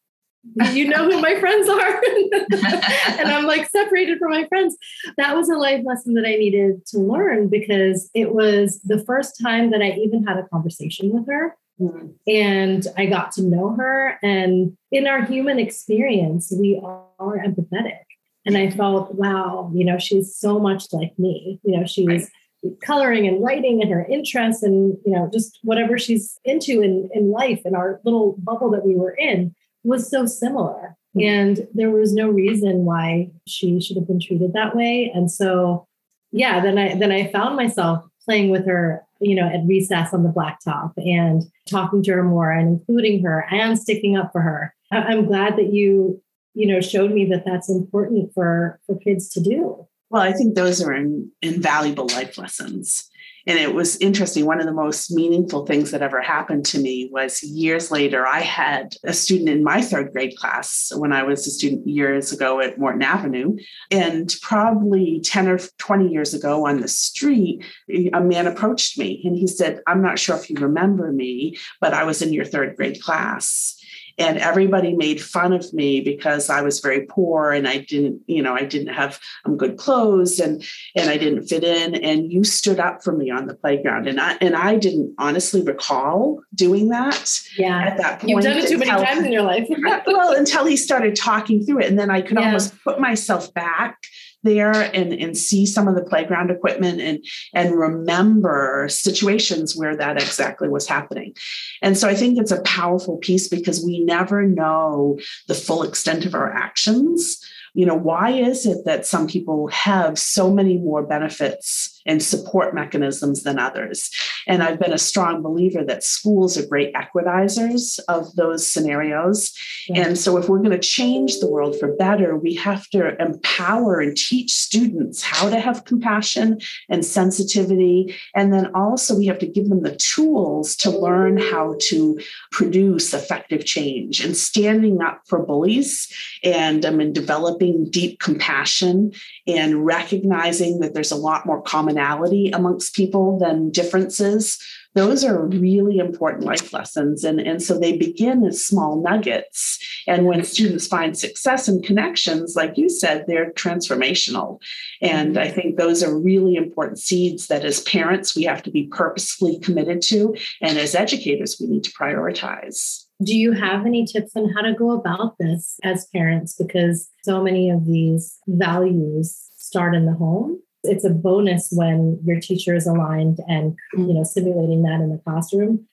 you 0.72 0.88
know 0.88 1.08
who 1.08 1.20
my 1.20 1.38
friends 1.38 1.68
are. 1.68 2.02
And 3.18 3.28
i'm 3.30 3.46
like 3.46 3.68
separated 3.70 4.18
from 4.18 4.30
my 4.30 4.46
friends. 4.48 4.76
That 5.16 5.36
was 5.36 5.48
a 5.48 5.56
life 5.56 5.82
lesson 5.84 6.14
that 6.14 6.26
i 6.26 6.34
needed 6.34 6.84
to 6.86 6.98
learn 6.98 7.48
because 7.48 8.10
it 8.14 8.34
was 8.34 8.80
the 8.82 9.02
first 9.04 9.40
time 9.40 9.70
that 9.70 9.82
i 9.82 9.90
even 9.92 10.24
had 10.24 10.38
a 10.38 10.48
conversation 10.48 11.10
with 11.10 11.26
her. 11.26 11.56
Mm-hmm. 11.80 12.08
and 12.28 12.86
i 12.98 13.06
got 13.06 13.32
to 13.32 13.42
know 13.42 13.74
her. 13.76 14.18
And 14.22 14.76
in 14.90 15.06
our 15.06 15.24
human 15.24 15.58
experience 15.58 16.52
we 16.56 16.80
are 16.82 17.38
empathetic. 17.38 18.02
And 18.44 18.56
i 18.56 18.70
felt 18.70 19.14
wow 19.14 19.70
you 19.74 19.84
know 19.84 19.98
she's 19.98 20.34
so 20.36 20.58
much 20.58 20.92
like 20.92 21.18
me. 21.18 21.60
You 21.62 21.78
know 21.78 21.86
she's 21.86 22.06
right. 22.06 22.80
coloring 22.82 23.26
and 23.26 23.42
writing 23.42 23.80
and 23.80 23.90
her 23.90 24.04
interests 24.04 24.62
and 24.62 24.96
you 25.06 25.12
know 25.12 25.30
just 25.32 25.58
whatever 25.62 25.98
she's 25.98 26.38
into 26.44 26.82
in, 26.82 27.08
in 27.14 27.30
life 27.30 27.62
in 27.64 27.74
our 27.74 28.00
little 28.04 28.36
bubble 28.38 28.70
that 28.70 28.84
we 28.84 28.96
were 28.96 29.14
in 29.14 29.54
was 29.84 30.10
so 30.10 30.26
similar. 30.26 30.96
Mm-hmm. 31.16 31.20
And 31.20 31.68
there 31.74 31.90
was 31.90 32.14
no 32.14 32.28
reason 32.28 32.84
why 32.84 33.30
she 33.46 33.80
should 33.80 33.96
have 33.96 34.06
been 34.06 34.20
treated 34.20 34.52
that 34.54 34.74
way. 34.74 35.10
And 35.14 35.30
so, 35.30 35.86
yeah, 36.30 36.60
then 36.60 36.78
I 36.78 36.94
then 36.94 37.12
I 37.12 37.30
found 37.30 37.56
myself 37.56 38.04
playing 38.24 38.50
with 38.50 38.66
her, 38.66 39.04
you 39.20 39.34
know, 39.34 39.46
at 39.46 39.66
recess 39.66 40.14
on 40.14 40.22
the 40.22 40.30
blacktop 40.30 40.92
and 40.96 41.42
talking 41.68 42.02
to 42.04 42.12
her 42.12 42.22
more 42.22 42.50
and 42.50 42.80
including 42.80 43.22
her 43.24 43.46
and 43.50 43.78
sticking 43.78 44.16
up 44.16 44.32
for 44.32 44.40
her. 44.40 44.74
I'm 44.90 45.26
glad 45.26 45.56
that 45.56 45.72
you, 45.72 46.22
you 46.54 46.66
know, 46.66 46.80
showed 46.80 47.12
me 47.12 47.26
that 47.26 47.44
that's 47.44 47.68
important 47.68 48.32
for 48.32 48.80
for 48.86 48.96
kids 48.98 49.28
to 49.30 49.40
do. 49.40 49.86
Well, 50.10 50.22
I 50.22 50.32
think 50.32 50.54
those 50.54 50.82
are 50.82 50.92
in, 50.92 51.30
invaluable 51.40 52.06
life 52.08 52.36
lessons. 52.36 53.08
And 53.46 53.58
it 53.58 53.74
was 53.74 53.96
interesting. 53.96 54.46
One 54.46 54.60
of 54.60 54.66
the 54.66 54.72
most 54.72 55.10
meaningful 55.10 55.66
things 55.66 55.90
that 55.90 56.02
ever 56.02 56.20
happened 56.20 56.64
to 56.66 56.80
me 56.80 57.08
was 57.12 57.42
years 57.42 57.90
later, 57.90 58.26
I 58.26 58.40
had 58.40 58.94
a 59.04 59.12
student 59.12 59.48
in 59.48 59.64
my 59.64 59.80
third 59.80 60.12
grade 60.12 60.36
class 60.36 60.92
when 60.94 61.12
I 61.12 61.22
was 61.22 61.46
a 61.46 61.50
student 61.50 61.86
years 61.86 62.32
ago 62.32 62.60
at 62.60 62.78
Morton 62.78 63.02
Avenue. 63.02 63.56
And 63.90 64.32
probably 64.42 65.20
10 65.24 65.48
or 65.48 65.58
20 65.78 66.08
years 66.08 66.34
ago 66.34 66.66
on 66.66 66.80
the 66.80 66.88
street, 66.88 67.64
a 68.12 68.20
man 68.20 68.46
approached 68.46 68.98
me 68.98 69.22
and 69.24 69.36
he 69.36 69.46
said, 69.46 69.80
I'm 69.86 70.02
not 70.02 70.18
sure 70.18 70.36
if 70.36 70.48
you 70.48 70.56
remember 70.56 71.12
me, 71.12 71.56
but 71.80 71.94
I 71.94 72.04
was 72.04 72.22
in 72.22 72.32
your 72.32 72.44
third 72.44 72.76
grade 72.76 73.02
class 73.02 73.76
and 74.18 74.38
everybody 74.38 74.94
made 74.94 75.20
fun 75.20 75.52
of 75.52 75.72
me 75.72 76.00
because 76.00 76.50
I 76.50 76.60
was 76.62 76.80
very 76.80 77.06
poor 77.06 77.52
and 77.52 77.66
I 77.66 77.78
didn't, 77.78 78.22
you 78.26 78.42
know, 78.42 78.54
I 78.54 78.64
didn't 78.64 78.94
have 78.94 79.20
um, 79.44 79.56
good 79.56 79.76
clothes 79.76 80.38
and 80.38 80.64
and 80.94 81.10
I 81.10 81.16
didn't 81.16 81.46
fit 81.46 81.64
in. 81.64 81.94
And 81.96 82.32
you 82.32 82.44
stood 82.44 82.80
up 82.80 83.02
for 83.02 83.12
me 83.12 83.30
on 83.30 83.46
the 83.46 83.54
playground, 83.54 84.06
and 84.06 84.20
I 84.20 84.36
and 84.40 84.56
I 84.56 84.76
didn't 84.76 85.14
honestly 85.18 85.62
recall 85.62 86.42
doing 86.54 86.88
that. 86.88 87.30
Yeah, 87.56 87.78
at 87.82 87.96
that 87.98 88.20
point, 88.20 88.30
you've 88.30 88.42
done 88.42 88.58
it 88.58 88.68
too 88.68 88.78
many 88.78 88.90
times 88.90 89.24
in 89.24 89.32
your 89.32 89.42
life. 89.42 89.66
well, 90.06 90.34
until 90.34 90.64
he 90.66 90.76
started 90.76 91.16
talking 91.16 91.64
through 91.64 91.80
it, 91.80 91.86
and 91.86 91.98
then 91.98 92.10
I 92.10 92.22
could 92.22 92.38
yeah. 92.38 92.46
almost 92.46 92.74
put 92.84 93.00
myself 93.00 93.52
back 93.54 93.98
there 94.42 94.72
and, 94.72 95.12
and 95.12 95.36
see 95.36 95.66
some 95.66 95.88
of 95.88 95.94
the 95.94 96.04
playground 96.04 96.50
equipment 96.50 97.00
and, 97.00 97.24
and 97.54 97.78
remember 97.78 98.86
situations 98.88 99.76
where 99.76 99.96
that 99.96 100.16
exactly 100.16 100.68
was 100.68 100.86
happening. 100.86 101.34
And 101.80 101.96
so 101.96 102.08
I 102.08 102.14
think 102.14 102.38
it's 102.38 102.50
a 102.50 102.62
powerful 102.62 103.18
piece 103.18 103.48
because 103.48 103.84
we 103.84 104.04
never 104.04 104.42
know 104.42 105.18
the 105.48 105.54
full 105.54 105.82
extent 105.82 106.24
of 106.24 106.34
our 106.34 106.52
actions 106.52 107.38
you 107.74 107.86
know 107.86 107.94
why 107.94 108.30
is 108.30 108.66
it 108.66 108.84
that 108.84 109.06
some 109.06 109.26
people 109.26 109.68
have 109.68 110.18
so 110.18 110.50
many 110.50 110.76
more 110.78 111.02
benefits 111.02 112.01
and 112.06 112.22
support 112.22 112.74
mechanisms 112.74 113.42
than 113.42 113.58
others. 113.58 114.10
And 114.46 114.62
i've 114.62 114.78
been 114.78 114.92
a 114.92 114.98
strong 114.98 115.42
believer 115.42 115.84
that 115.84 116.04
schools 116.04 116.58
are 116.58 116.66
great 116.66 116.94
equitizers 116.94 117.98
of 118.08 118.34
those 118.36 118.66
scenarios. 118.66 119.52
Yeah. 119.88 120.06
and 120.06 120.18
so 120.18 120.36
if 120.36 120.48
we're 120.48 120.58
going 120.58 120.70
to 120.70 120.78
change 120.78 121.38
the 121.38 121.50
world 121.50 121.78
for 121.78 121.94
better 121.96 122.36
we 122.36 122.54
have 122.54 122.88
to 122.90 123.20
empower 123.20 124.00
and 124.00 124.16
teach 124.16 124.52
students 124.52 125.22
how 125.22 125.48
to 125.48 125.60
have 125.60 125.84
compassion 125.84 126.60
and 126.88 127.04
sensitivity. 127.04 128.14
And 128.34 128.52
then 128.52 128.74
also 128.74 129.16
we 129.16 129.26
have 129.26 129.38
to 129.40 129.46
give 129.46 129.68
them 129.68 129.82
the 129.82 129.96
tools 129.96 130.76
to 130.76 130.90
learn 130.90 131.38
how 131.38 131.76
to 131.88 132.20
produce 132.50 133.14
effective 133.14 133.64
change. 133.64 134.24
And 134.24 134.36
standing 134.36 135.02
up 135.02 135.22
for 135.26 135.44
bullies 135.44 136.12
and 136.42 136.84
um, 136.84 137.00
and 137.00 137.14
developing 137.14 137.90
deep 137.90 138.20
compassion 138.20 139.12
and 139.46 139.84
recognizing 139.84 140.80
that 140.80 140.94
there's 140.94 141.12
a 141.12 141.16
lot 141.16 141.46
more 141.46 141.62
commonality 141.92 142.50
amongst 142.50 142.94
people 142.94 143.38
than 143.38 143.70
differences 143.70 144.58
those 144.94 145.24
are 145.24 145.46
really 145.46 145.98
important 145.98 146.44
life 146.44 146.72
lessons. 146.72 147.24
And, 147.24 147.40
and 147.40 147.62
so 147.62 147.78
they 147.78 147.96
begin 147.96 148.44
as 148.44 148.64
small 148.64 149.00
nuggets. 149.00 149.78
And 150.06 150.26
when 150.26 150.44
students 150.44 150.86
find 150.86 151.16
success 151.16 151.68
and 151.68 151.82
connections 151.82 152.54
like 152.56 152.76
you 152.76 152.88
said 152.88 153.24
they're 153.26 153.52
transformational. 153.52 154.60
And 155.00 155.38
i 155.38 155.48
think 155.48 155.76
those 155.76 156.02
are 156.02 156.18
really 156.18 156.56
important 156.56 156.98
seeds 156.98 157.46
that 157.46 157.64
as 157.64 157.80
parents 157.80 158.36
we 158.36 158.42
have 158.44 158.62
to 158.64 158.70
be 158.70 158.88
purposefully 158.88 159.58
committed 159.60 160.02
to. 160.02 160.34
And 160.60 160.78
as 160.78 160.94
educators 160.94 161.56
we 161.60 161.68
need 161.68 161.84
to 161.84 161.92
prioritize. 161.92 163.04
Do 163.22 163.38
you 163.38 163.52
have 163.52 163.86
any 163.86 164.04
tips 164.04 164.32
on 164.36 164.50
how 164.50 164.62
to 164.62 164.74
go 164.74 164.90
about 164.90 165.38
this 165.38 165.78
as 165.84 166.06
parents? 166.12 166.54
Because 166.54 167.08
so 167.22 167.42
many 167.42 167.70
of 167.70 167.86
these 167.86 168.36
values 168.48 169.48
start 169.56 169.94
in 169.94 170.06
the 170.06 170.12
home. 170.12 170.58
It's 170.84 171.04
a 171.04 171.10
bonus 171.10 171.68
when 171.70 172.18
your 172.24 172.40
teacher 172.40 172.74
is 172.74 172.86
aligned 172.86 173.38
and 173.48 173.76
you 173.94 174.12
know 174.14 174.24
simulating 174.24 174.82
that 174.82 175.00
in 175.00 175.10
the 175.10 175.18
classroom. 175.24 175.86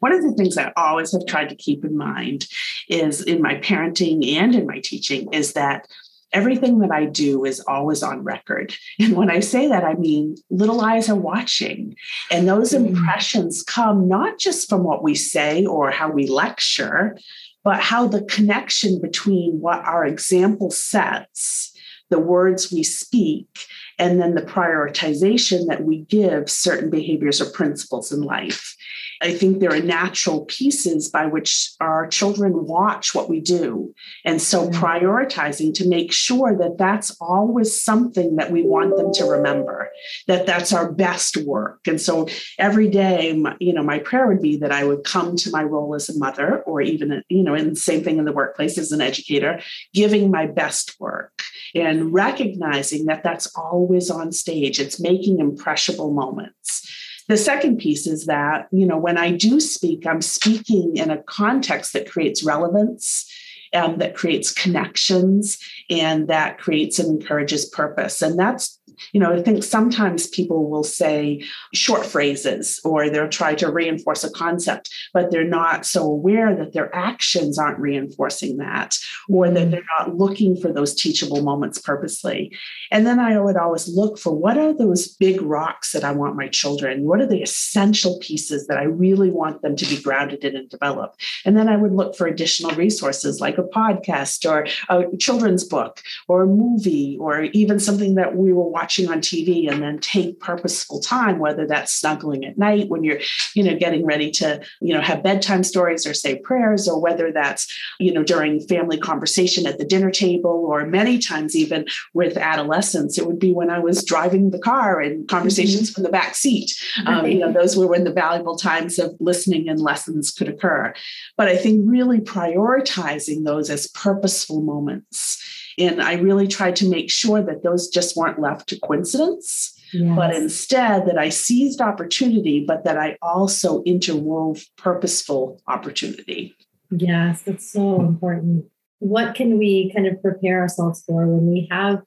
One 0.00 0.12
of 0.12 0.22
the 0.22 0.32
things 0.32 0.56
I 0.56 0.72
always 0.76 1.12
have 1.12 1.26
tried 1.26 1.48
to 1.50 1.54
keep 1.54 1.84
in 1.84 1.96
mind 1.96 2.46
is 2.88 3.22
in 3.22 3.42
my 3.42 3.56
parenting 3.56 4.36
and 4.36 4.54
in 4.54 4.66
my 4.66 4.80
teaching 4.80 5.32
is 5.32 5.52
that 5.52 5.86
everything 6.32 6.78
that 6.80 6.90
I 6.90 7.06
do 7.06 7.44
is 7.44 7.60
always 7.60 8.02
on 8.02 8.22
record. 8.22 8.74
And 9.00 9.16
when 9.16 9.30
I 9.30 9.40
say 9.40 9.68
that, 9.68 9.84
I 9.84 9.94
mean 9.94 10.36
little 10.50 10.80
eyes 10.80 11.08
are 11.08 11.16
watching. 11.16 11.96
And 12.30 12.48
those 12.48 12.72
mm. 12.72 12.86
impressions 12.86 13.62
come 13.62 14.08
not 14.08 14.38
just 14.38 14.68
from 14.68 14.84
what 14.84 15.02
we 15.02 15.14
say 15.14 15.64
or 15.64 15.90
how 15.90 16.10
we 16.10 16.26
lecture, 16.26 17.16
but 17.64 17.80
how 17.80 18.06
the 18.06 18.22
connection 18.22 19.00
between 19.00 19.60
what 19.60 19.84
our 19.84 20.04
example 20.06 20.70
sets, 20.70 21.72
the 22.10 22.18
words 22.18 22.72
we 22.72 22.82
speak, 22.82 23.48
and 23.98 24.20
then 24.20 24.34
the 24.34 24.42
prioritization 24.42 25.66
that 25.66 25.84
we 25.84 25.98
give 26.02 26.48
certain 26.50 26.90
behaviors 26.90 27.40
or 27.40 27.50
principles 27.50 28.12
in 28.12 28.22
life. 28.22 28.76
I 29.20 29.32
think 29.32 29.58
there 29.58 29.72
are 29.72 29.80
natural 29.80 30.44
pieces 30.44 31.08
by 31.10 31.26
which 31.26 31.72
our 31.80 32.06
children 32.06 32.66
watch 32.66 33.14
what 33.14 33.28
we 33.28 33.40
do. 33.40 33.92
And 34.24 34.40
so 34.40 34.68
mm-hmm. 34.68 34.84
prioritizing 34.84 35.74
to 35.74 35.88
make 35.88 36.12
sure 36.12 36.56
that 36.56 36.78
that's 36.78 37.16
always 37.20 37.80
something 37.80 38.36
that 38.36 38.52
we 38.52 38.62
want 38.62 38.96
them 38.96 39.12
to 39.14 39.24
remember, 39.24 39.90
that 40.28 40.46
that's 40.46 40.72
our 40.72 40.92
best 40.92 41.36
work. 41.38 41.80
And 41.88 42.00
so 42.00 42.28
every 42.58 42.88
day, 42.88 43.32
you 43.58 43.72
know, 43.72 43.82
my 43.82 43.98
prayer 43.98 44.28
would 44.28 44.42
be 44.42 44.56
that 44.58 44.72
I 44.72 44.84
would 44.84 45.02
come 45.02 45.34
to 45.36 45.50
my 45.50 45.64
role 45.64 45.96
as 45.96 46.08
a 46.08 46.18
mother 46.18 46.62
or 46.62 46.80
even, 46.80 47.22
you 47.28 47.42
know, 47.42 47.54
in 47.54 47.70
the 47.70 47.76
same 47.76 48.04
thing 48.04 48.18
in 48.18 48.24
the 48.24 48.32
workplace 48.32 48.78
as 48.78 48.92
an 48.92 49.00
educator, 49.00 49.60
giving 49.92 50.30
my 50.30 50.46
best 50.46 50.94
work 51.00 51.42
and 51.74 52.12
recognizing 52.12 53.06
that 53.06 53.22
that's 53.22 53.46
always 53.56 54.10
on 54.10 54.32
stage. 54.32 54.80
It's 54.80 55.00
making 55.00 55.40
impressionable 55.40 56.12
moments. 56.12 56.88
The 57.28 57.36
second 57.36 57.78
piece 57.78 58.06
is 58.06 58.26
that, 58.26 58.68
you 58.72 58.86
know, 58.86 58.96
when 58.96 59.18
I 59.18 59.32
do 59.32 59.60
speak, 59.60 60.06
I'm 60.06 60.22
speaking 60.22 60.96
in 60.96 61.10
a 61.10 61.22
context 61.22 61.92
that 61.92 62.10
creates 62.10 62.42
relevance 62.42 63.30
um, 63.74 63.98
that 63.98 64.14
creates 64.14 64.52
connections 64.52 65.58
and 65.90 66.28
that 66.28 66.58
creates 66.58 66.98
and 66.98 67.20
encourages 67.20 67.66
purpose. 67.66 68.22
And 68.22 68.38
that's 68.38 68.77
you 69.12 69.20
know, 69.20 69.32
I 69.32 69.42
think 69.42 69.62
sometimes 69.62 70.26
people 70.26 70.70
will 70.70 70.84
say 70.84 71.42
short 71.74 72.04
phrases 72.04 72.80
or 72.84 73.08
they'll 73.08 73.28
try 73.28 73.54
to 73.56 73.70
reinforce 73.70 74.24
a 74.24 74.30
concept, 74.30 74.90
but 75.12 75.30
they're 75.30 75.44
not 75.44 75.86
so 75.86 76.04
aware 76.04 76.54
that 76.54 76.72
their 76.72 76.94
actions 76.94 77.58
aren't 77.58 77.78
reinforcing 77.78 78.58
that 78.58 78.96
or 79.28 79.48
that 79.48 79.60
mm-hmm. 79.60 79.70
they're 79.70 79.82
not 79.98 80.16
looking 80.16 80.56
for 80.56 80.72
those 80.72 80.94
teachable 80.94 81.42
moments 81.42 81.78
purposely. 81.78 82.56
And 82.90 83.06
then 83.06 83.18
I 83.18 83.38
would 83.38 83.56
always 83.56 83.88
look 83.88 84.18
for 84.18 84.34
what 84.34 84.56
are 84.56 84.72
those 84.72 85.08
big 85.08 85.40
rocks 85.42 85.92
that 85.92 86.04
I 86.04 86.12
want 86.12 86.36
my 86.36 86.48
children? 86.48 87.04
What 87.04 87.20
are 87.20 87.26
the 87.26 87.42
essential 87.42 88.18
pieces 88.20 88.66
that 88.66 88.78
I 88.78 88.84
really 88.84 89.30
want 89.30 89.62
them 89.62 89.76
to 89.76 89.86
be 89.86 90.00
grounded 90.00 90.44
in 90.44 90.56
and 90.56 90.68
develop? 90.68 91.16
And 91.44 91.56
then 91.56 91.68
I 91.68 91.76
would 91.76 91.92
look 91.92 92.16
for 92.16 92.26
additional 92.26 92.72
resources 92.72 93.40
like 93.40 93.58
a 93.58 93.62
podcast 93.62 94.48
or 94.48 94.66
a 94.88 95.16
children's 95.18 95.64
book 95.64 96.00
or 96.28 96.42
a 96.42 96.46
movie 96.46 97.16
or 97.20 97.42
even 97.44 97.78
something 97.78 98.14
that 98.14 98.36
we 98.36 98.52
will 98.52 98.70
watch 98.70 98.87
watching 98.88 99.10
on 99.10 99.20
TV 99.20 99.70
and 99.70 99.82
then 99.82 99.98
take 99.98 100.40
purposeful 100.40 100.98
time, 100.98 101.38
whether 101.38 101.66
that's 101.66 101.92
snuggling 101.92 102.46
at 102.46 102.56
night 102.56 102.88
when 102.88 103.04
you're, 103.04 103.18
you 103.54 103.62
know, 103.62 103.76
getting 103.76 104.06
ready 104.06 104.30
to, 104.30 104.62
you 104.80 104.94
know, 104.94 105.02
have 105.02 105.22
bedtime 105.22 105.62
stories 105.62 106.06
or 106.06 106.14
say 106.14 106.38
prayers, 106.38 106.88
or 106.88 106.98
whether 106.98 107.30
that's, 107.30 107.70
you 108.00 108.10
know, 108.10 108.24
during 108.24 108.60
family 108.60 108.96
conversation 108.96 109.66
at 109.66 109.76
the 109.76 109.84
dinner 109.84 110.10
table, 110.10 110.64
or 110.66 110.86
many 110.86 111.18
times 111.18 111.54
even 111.54 111.84
with 112.14 112.38
adolescents, 112.38 113.18
it 113.18 113.26
would 113.26 113.38
be 113.38 113.52
when 113.52 113.68
I 113.68 113.78
was 113.78 114.02
driving 114.02 114.52
the 114.52 114.58
car 114.58 115.02
and 115.02 115.28
conversations 115.28 115.90
mm-hmm. 115.90 115.94
from 115.96 116.04
the 116.04 116.08
back 116.08 116.34
seat. 116.34 116.74
Um, 117.04 117.26
you 117.26 117.40
know, 117.40 117.52
those 117.52 117.76
were 117.76 117.88
when 117.88 118.04
the 118.04 118.12
valuable 118.12 118.56
times 118.56 118.98
of 118.98 119.14
listening 119.20 119.68
and 119.68 119.78
lessons 119.78 120.30
could 120.30 120.48
occur. 120.48 120.94
But 121.36 121.48
I 121.48 121.58
think 121.58 121.82
really 121.84 122.20
prioritizing 122.20 123.44
those 123.44 123.68
as 123.68 123.86
purposeful 123.88 124.62
moments. 124.62 125.44
And 125.78 126.02
I 126.02 126.14
really 126.14 126.48
tried 126.48 126.76
to 126.76 126.88
make 126.88 127.10
sure 127.10 127.42
that 127.42 127.62
those 127.62 127.88
just 127.88 128.16
weren't 128.16 128.40
left 128.40 128.68
to 128.70 128.80
coincidence. 128.80 129.74
Yes. 129.92 130.16
But 130.16 130.34
instead, 130.34 131.06
that 131.06 131.18
I 131.18 131.30
seized 131.30 131.80
opportunity, 131.80 132.64
but 132.66 132.84
that 132.84 132.98
I 132.98 133.16
also 133.22 133.82
interwove 133.84 134.64
purposeful 134.76 135.62
opportunity. 135.66 136.54
Yes, 136.90 137.42
that's 137.42 137.72
so 137.72 138.00
important. 138.00 138.66
What 138.98 139.34
can 139.34 139.58
we 139.58 139.92
kind 139.94 140.06
of 140.06 140.20
prepare 140.20 140.60
ourselves 140.60 141.04
for 141.06 141.26
when 141.26 141.46
we 141.46 141.68
have 141.70 142.02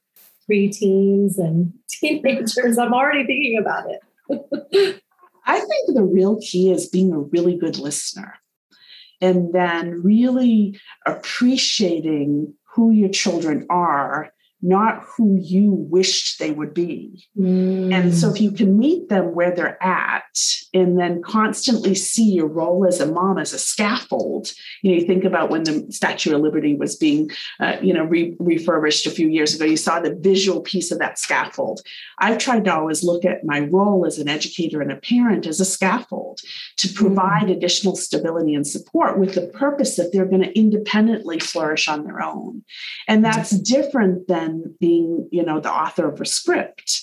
preteens 0.48 1.38
and 1.38 1.72
teenagers? 1.88 2.78
I'm 2.78 2.92
already 2.92 3.24
thinking 3.26 3.58
about 3.58 3.84
it. 3.90 5.00
I 5.46 5.58
think 5.58 5.94
the 5.94 6.04
real 6.04 6.38
key 6.40 6.70
is 6.70 6.88
being 6.88 7.12
a 7.12 7.18
really 7.18 7.56
good 7.56 7.78
listener 7.78 8.34
and 9.20 9.52
then 9.52 10.02
really 10.02 10.78
appreciating 11.06 12.54
who 12.74 12.90
your 12.90 13.10
children 13.10 13.66
are 13.70 14.32
not 14.62 15.02
who 15.02 15.36
you 15.40 15.72
wished 15.72 16.38
they 16.38 16.52
would 16.52 16.72
be. 16.72 17.26
Mm. 17.36 17.92
And 17.92 18.14
so, 18.14 18.30
if 18.30 18.40
you 18.40 18.52
can 18.52 18.78
meet 18.78 19.08
them 19.08 19.34
where 19.34 19.54
they're 19.54 19.82
at 19.82 20.22
and 20.72 20.98
then 20.98 21.20
constantly 21.20 21.96
see 21.96 22.32
your 22.32 22.46
role 22.46 22.86
as 22.86 23.00
a 23.00 23.10
mom 23.10 23.38
as 23.38 23.52
a 23.52 23.58
scaffold, 23.58 24.52
you 24.82 24.92
know, 24.92 24.98
you 24.98 25.06
think 25.06 25.24
about 25.24 25.50
when 25.50 25.64
the 25.64 25.86
Statue 25.90 26.34
of 26.34 26.40
Liberty 26.42 26.76
was 26.76 26.94
being, 26.94 27.30
uh, 27.58 27.76
you 27.82 27.92
know, 27.92 28.04
re- 28.04 28.36
refurbished 28.38 29.04
a 29.06 29.10
few 29.10 29.28
years 29.28 29.54
ago, 29.54 29.64
you 29.64 29.76
saw 29.76 29.98
the 29.98 30.14
visual 30.14 30.60
piece 30.60 30.92
of 30.92 31.00
that 31.00 31.18
scaffold. 31.18 31.80
I've 32.20 32.38
tried 32.38 32.64
to 32.66 32.74
always 32.74 33.02
look 33.02 33.24
at 33.24 33.44
my 33.44 33.60
role 33.60 34.06
as 34.06 34.18
an 34.18 34.28
educator 34.28 34.80
and 34.80 34.92
a 34.92 34.96
parent 34.96 35.46
as 35.46 35.60
a 35.60 35.64
scaffold 35.64 36.40
to 36.76 36.86
mm. 36.86 36.94
provide 36.94 37.48
mm. 37.48 37.56
additional 37.56 37.96
stability 37.96 38.54
and 38.54 38.66
support 38.66 39.18
with 39.18 39.34
the 39.34 39.48
purpose 39.48 39.96
that 39.96 40.12
they're 40.12 40.24
going 40.24 40.42
to 40.42 40.56
independently 40.56 41.40
flourish 41.40 41.88
on 41.88 42.04
their 42.04 42.22
own. 42.22 42.62
And 43.08 43.24
that's 43.24 43.50
different 43.50 44.28
than 44.28 44.51
than 44.60 44.74
being, 44.80 45.28
you 45.30 45.44
know, 45.44 45.60
the 45.60 45.72
author 45.72 46.08
of 46.08 46.20
a 46.20 46.26
script 46.26 47.02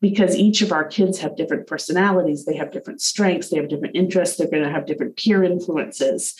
because 0.00 0.34
each 0.34 0.62
of 0.62 0.72
our 0.72 0.84
kids 0.84 1.18
have 1.18 1.36
different 1.36 1.66
personalities, 1.66 2.44
they 2.44 2.56
have 2.56 2.72
different 2.72 3.02
strengths, 3.02 3.50
they 3.50 3.58
have 3.58 3.68
different 3.68 3.94
interests, 3.94 4.36
they're 4.36 4.50
going 4.50 4.62
to 4.62 4.70
have 4.70 4.86
different 4.86 5.16
peer 5.16 5.44
influences. 5.44 6.34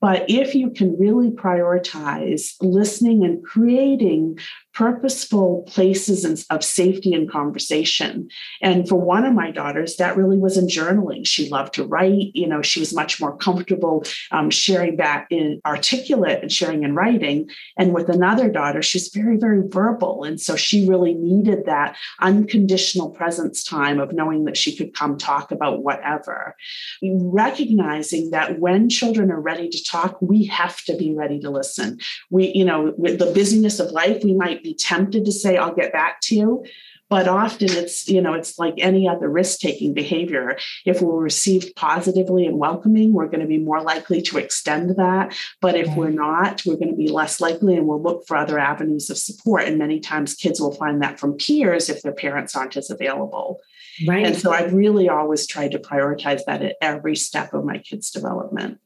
But 0.00 0.28
if 0.28 0.54
you 0.54 0.70
can 0.70 0.98
really 0.98 1.30
prioritize 1.30 2.52
listening 2.60 3.24
and 3.24 3.42
creating 3.42 4.38
purposeful 4.76 5.62
places 5.66 6.44
of 6.50 6.62
safety 6.62 7.14
and 7.14 7.30
conversation. 7.30 8.28
And 8.60 8.86
for 8.86 8.96
one 8.96 9.24
of 9.24 9.32
my 9.32 9.50
daughters, 9.50 9.96
that 9.96 10.18
really 10.18 10.36
was 10.36 10.58
in 10.58 10.66
journaling. 10.66 11.26
She 11.26 11.48
loved 11.48 11.72
to 11.74 11.86
write. 11.86 12.30
You 12.34 12.46
know, 12.46 12.60
she 12.60 12.80
was 12.80 12.92
much 12.92 13.18
more 13.18 13.34
comfortable 13.38 14.04
um, 14.32 14.50
sharing 14.50 14.96
that 14.96 15.26
in 15.30 15.62
articulate 15.64 16.42
and 16.42 16.52
sharing 16.52 16.82
in 16.82 16.94
writing. 16.94 17.48
And 17.78 17.94
with 17.94 18.10
another 18.10 18.50
daughter, 18.50 18.82
she's 18.82 19.08
very, 19.08 19.38
very 19.38 19.62
verbal. 19.66 20.24
And 20.24 20.38
so 20.38 20.56
she 20.56 20.86
really 20.86 21.14
needed 21.14 21.64
that 21.64 21.96
unconditional 22.20 23.08
presence 23.08 23.64
time 23.64 23.98
of 23.98 24.12
knowing 24.12 24.44
that 24.44 24.58
she 24.58 24.76
could 24.76 24.92
come 24.92 25.16
talk 25.16 25.50
about 25.50 25.84
whatever. 25.84 26.54
Recognizing 27.02 28.28
that 28.30 28.58
when 28.58 28.90
children 28.90 29.30
are 29.30 29.40
ready 29.40 29.70
to 29.70 29.84
talk, 29.84 30.20
we 30.20 30.44
have 30.44 30.84
to 30.84 30.94
be 30.98 31.14
ready 31.14 31.40
to 31.40 31.48
listen. 31.48 31.98
We, 32.28 32.48
you 32.48 32.64
know, 32.66 32.92
with 32.98 33.18
the 33.18 33.32
busyness 33.32 33.80
of 33.80 33.90
life, 33.90 34.22
we 34.22 34.34
might 34.34 34.65
be 34.66 34.74
tempted 34.74 35.24
to 35.24 35.32
say, 35.32 35.56
I'll 35.56 35.74
get 35.74 35.92
back 35.92 36.20
to 36.22 36.34
you. 36.34 36.64
But 37.08 37.28
often 37.28 37.70
it's, 37.70 38.08
you 38.08 38.20
know, 38.20 38.34
it's 38.34 38.58
like 38.58 38.74
any 38.78 39.08
other 39.08 39.28
risk 39.28 39.60
taking 39.60 39.94
behavior. 39.94 40.58
If 40.84 41.00
we're 41.00 41.22
received 41.22 41.76
positively 41.76 42.46
and 42.46 42.58
welcoming, 42.58 43.12
we're 43.12 43.28
going 43.28 43.42
to 43.42 43.46
be 43.46 43.58
more 43.58 43.80
likely 43.80 44.20
to 44.22 44.38
extend 44.38 44.90
that. 44.96 45.32
But 45.60 45.76
if 45.76 45.94
we're 45.94 46.10
not, 46.10 46.66
we're 46.66 46.74
going 46.74 46.90
to 46.90 46.96
be 46.96 47.08
less 47.08 47.40
likely 47.40 47.76
and 47.76 47.86
we'll 47.86 48.02
look 48.02 48.26
for 48.26 48.36
other 48.36 48.58
avenues 48.58 49.08
of 49.08 49.18
support. 49.18 49.66
And 49.66 49.78
many 49.78 50.00
times 50.00 50.34
kids 50.34 50.60
will 50.60 50.74
find 50.74 51.00
that 51.00 51.20
from 51.20 51.34
peers 51.34 51.88
if 51.88 52.02
their 52.02 52.12
parents 52.12 52.56
aren't 52.56 52.76
as 52.76 52.90
available. 52.90 53.60
Right. 54.06 54.26
And 54.26 54.36
so 54.36 54.52
I've 54.52 54.74
really 54.74 55.08
always 55.08 55.46
tried 55.46 55.72
to 55.72 55.78
prioritize 55.78 56.40
that 56.46 56.62
at 56.62 56.74
every 56.82 57.14
step 57.14 57.54
of 57.54 57.64
my 57.64 57.78
kids' 57.78 58.10
development. 58.10 58.80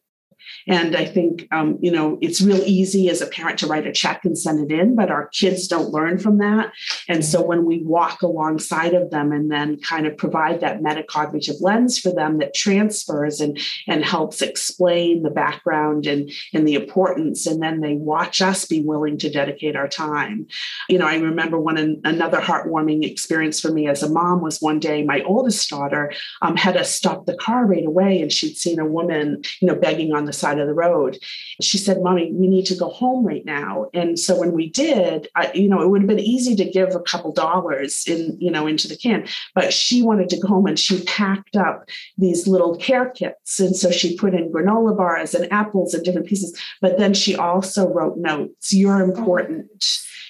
And 0.66 0.96
I 0.96 1.04
think, 1.04 1.46
um, 1.52 1.78
you 1.80 1.90
know, 1.90 2.18
it's 2.20 2.40
real 2.40 2.62
easy 2.64 3.08
as 3.08 3.20
a 3.20 3.26
parent 3.26 3.58
to 3.60 3.66
write 3.66 3.86
a 3.86 3.92
check 3.92 4.24
and 4.24 4.38
send 4.38 4.70
it 4.70 4.74
in, 4.74 4.94
but 4.94 5.10
our 5.10 5.28
kids 5.28 5.68
don't 5.68 5.90
learn 5.90 6.18
from 6.18 6.38
that. 6.38 6.72
And 7.08 7.24
so 7.24 7.42
when 7.42 7.64
we 7.64 7.82
walk 7.82 8.22
alongside 8.22 8.94
of 8.94 9.10
them 9.10 9.32
and 9.32 9.50
then 9.50 9.78
kind 9.80 10.06
of 10.06 10.16
provide 10.16 10.60
that 10.60 10.80
metacognitive 10.80 11.60
lens 11.60 11.98
for 11.98 12.12
them 12.12 12.38
that 12.38 12.54
transfers 12.54 13.40
and, 13.40 13.58
and 13.86 14.04
helps 14.04 14.42
explain 14.42 15.22
the 15.22 15.30
background 15.30 16.06
and, 16.06 16.30
and 16.52 16.66
the 16.66 16.74
importance, 16.74 17.46
and 17.46 17.62
then 17.62 17.80
they 17.80 17.94
watch 17.94 18.40
us 18.40 18.64
be 18.64 18.80
willing 18.80 19.18
to 19.18 19.30
dedicate 19.30 19.76
our 19.76 19.88
time. 19.88 20.46
You 20.88 20.98
know, 20.98 21.06
I 21.06 21.16
remember 21.16 21.58
one 21.58 22.00
another 22.04 22.40
heartwarming 22.40 23.04
experience 23.04 23.60
for 23.60 23.70
me 23.70 23.88
as 23.88 24.02
a 24.02 24.08
mom 24.08 24.40
was 24.40 24.60
one 24.60 24.78
day 24.78 25.02
my 25.02 25.22
oldest 25.22 25.68
daughter 25.68 26.12
um, 26.42 26.56
had 26.56 26.76
us 26.76 26.92
stop 26.92 27.26
the 27.26 27.36
car 27.36 27.66
right 27.66 27.84
away 27.84 28.20
and 28.20 28.32
she'd 28.32 28.56
seen 28.56 28.78
a 28.78 28.84
woman, 28.84 29.42
you 29.60 29.68
know, 29.68 29.74
begging 29.74 30.12
on 30.12 30.24
the 30.24 30.32
side 30.40 30.59
of 30.59 30.66
the 30.66 30.74
road. 30.74 31.18
She 31.61 31.79
said, 31.79 32.03
Mommy, 32.03 32.33
we 32.33 32.48
need 32.48 32.66
to 32.66 32.76
go 32.76 32.88
home 32.88 33.24
right 33.24 33.44
now. 33.44 33.87
And 33.94 34.18
so 34.18 34.38
when 34.38 34.53
we 34.53 34.70
did, 34.70 35.29
I, 35.35 35.53
you 35.53 35.68
know, 35.68 35.83
it 35.83 35.88
would 35.88 36.03
have 36.03 36.09
been 36.09 36.18
easy 36.18 36.57
to 36.57 36.70
give 36.70 36.94
a 36.94 37.00
couple 37.00 37.33
dollars 37.33 38.05
in, 38.07 38.37
you 38.40 38.50
know, 38.50 38.66
into 38.66 38.88
the 38.88 38.96
can, 38.96 39.26
but 39.55 39.72
she 39.72 40.03
wanted 40.03 40.29
to 40.31 40.40
go 40.40 40.48
home 40.48 40.66
and 40.66 40.79
she 40.79 41.03
packed 41.05 41.57
up 41.57 41.88
these 42.18 42.46
little 42.46 42.76
care 42.76 43.11
kits. 43.11 43.61
And 43.61 43.76
so 43.76 43.90
she 43.90 44.16
put 44.16 44.35
in 44.35 44.53
granola 44.53 44.96
bars 44.96 45.35
and 45.35 45.53
apples 45.53 45.94
and 45.94 46.05
different 46.05 46.26
pieces. 46.26 46.59
But 46.81 46.98
then 46.98 47.14
she 47.14 47.37
also 47.37 47.88
wrote 47.88 48.16
notes. 48.16 48.72
You're 48.72 49.03
oh. 49.03 49.05
important 49.05 49.68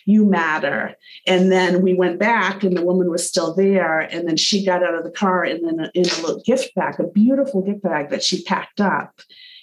you 0.07 0.25
matter. 0.25 0.95
And 1.27 1.51
then 1.51 1.83
we 1.83 1.95
went 1.95 2.19
back, 2.19 2.63
and 2.63 2.77
the 2.77 2.85
woman 2.85 3.11
was 3.11 3.27
still 3.27 3.55
there. 3.55 4.01
And 4.01 4.27
then 4.27 4.37
she 4.37 4.65
got 4.65 4.83
out 4.83 4.95
of 4.95 5.05
the 5.05 5.11
car, 5.11 5.45
and 5.45 5.67
then 5.67 5.91
in 5.95 6.05
a 6.05 6.21
little 6.23 6.43
gift 6.45 6.75
bag, 6.75 6.99
a 6.99 7.07
beautiful 7.07 7.63
gift 7.63 7.83
bag 7.83 8.11
that 8.11 8.23
she 8.23 8.43
packed 8.45 8.81
up 8.81 9.21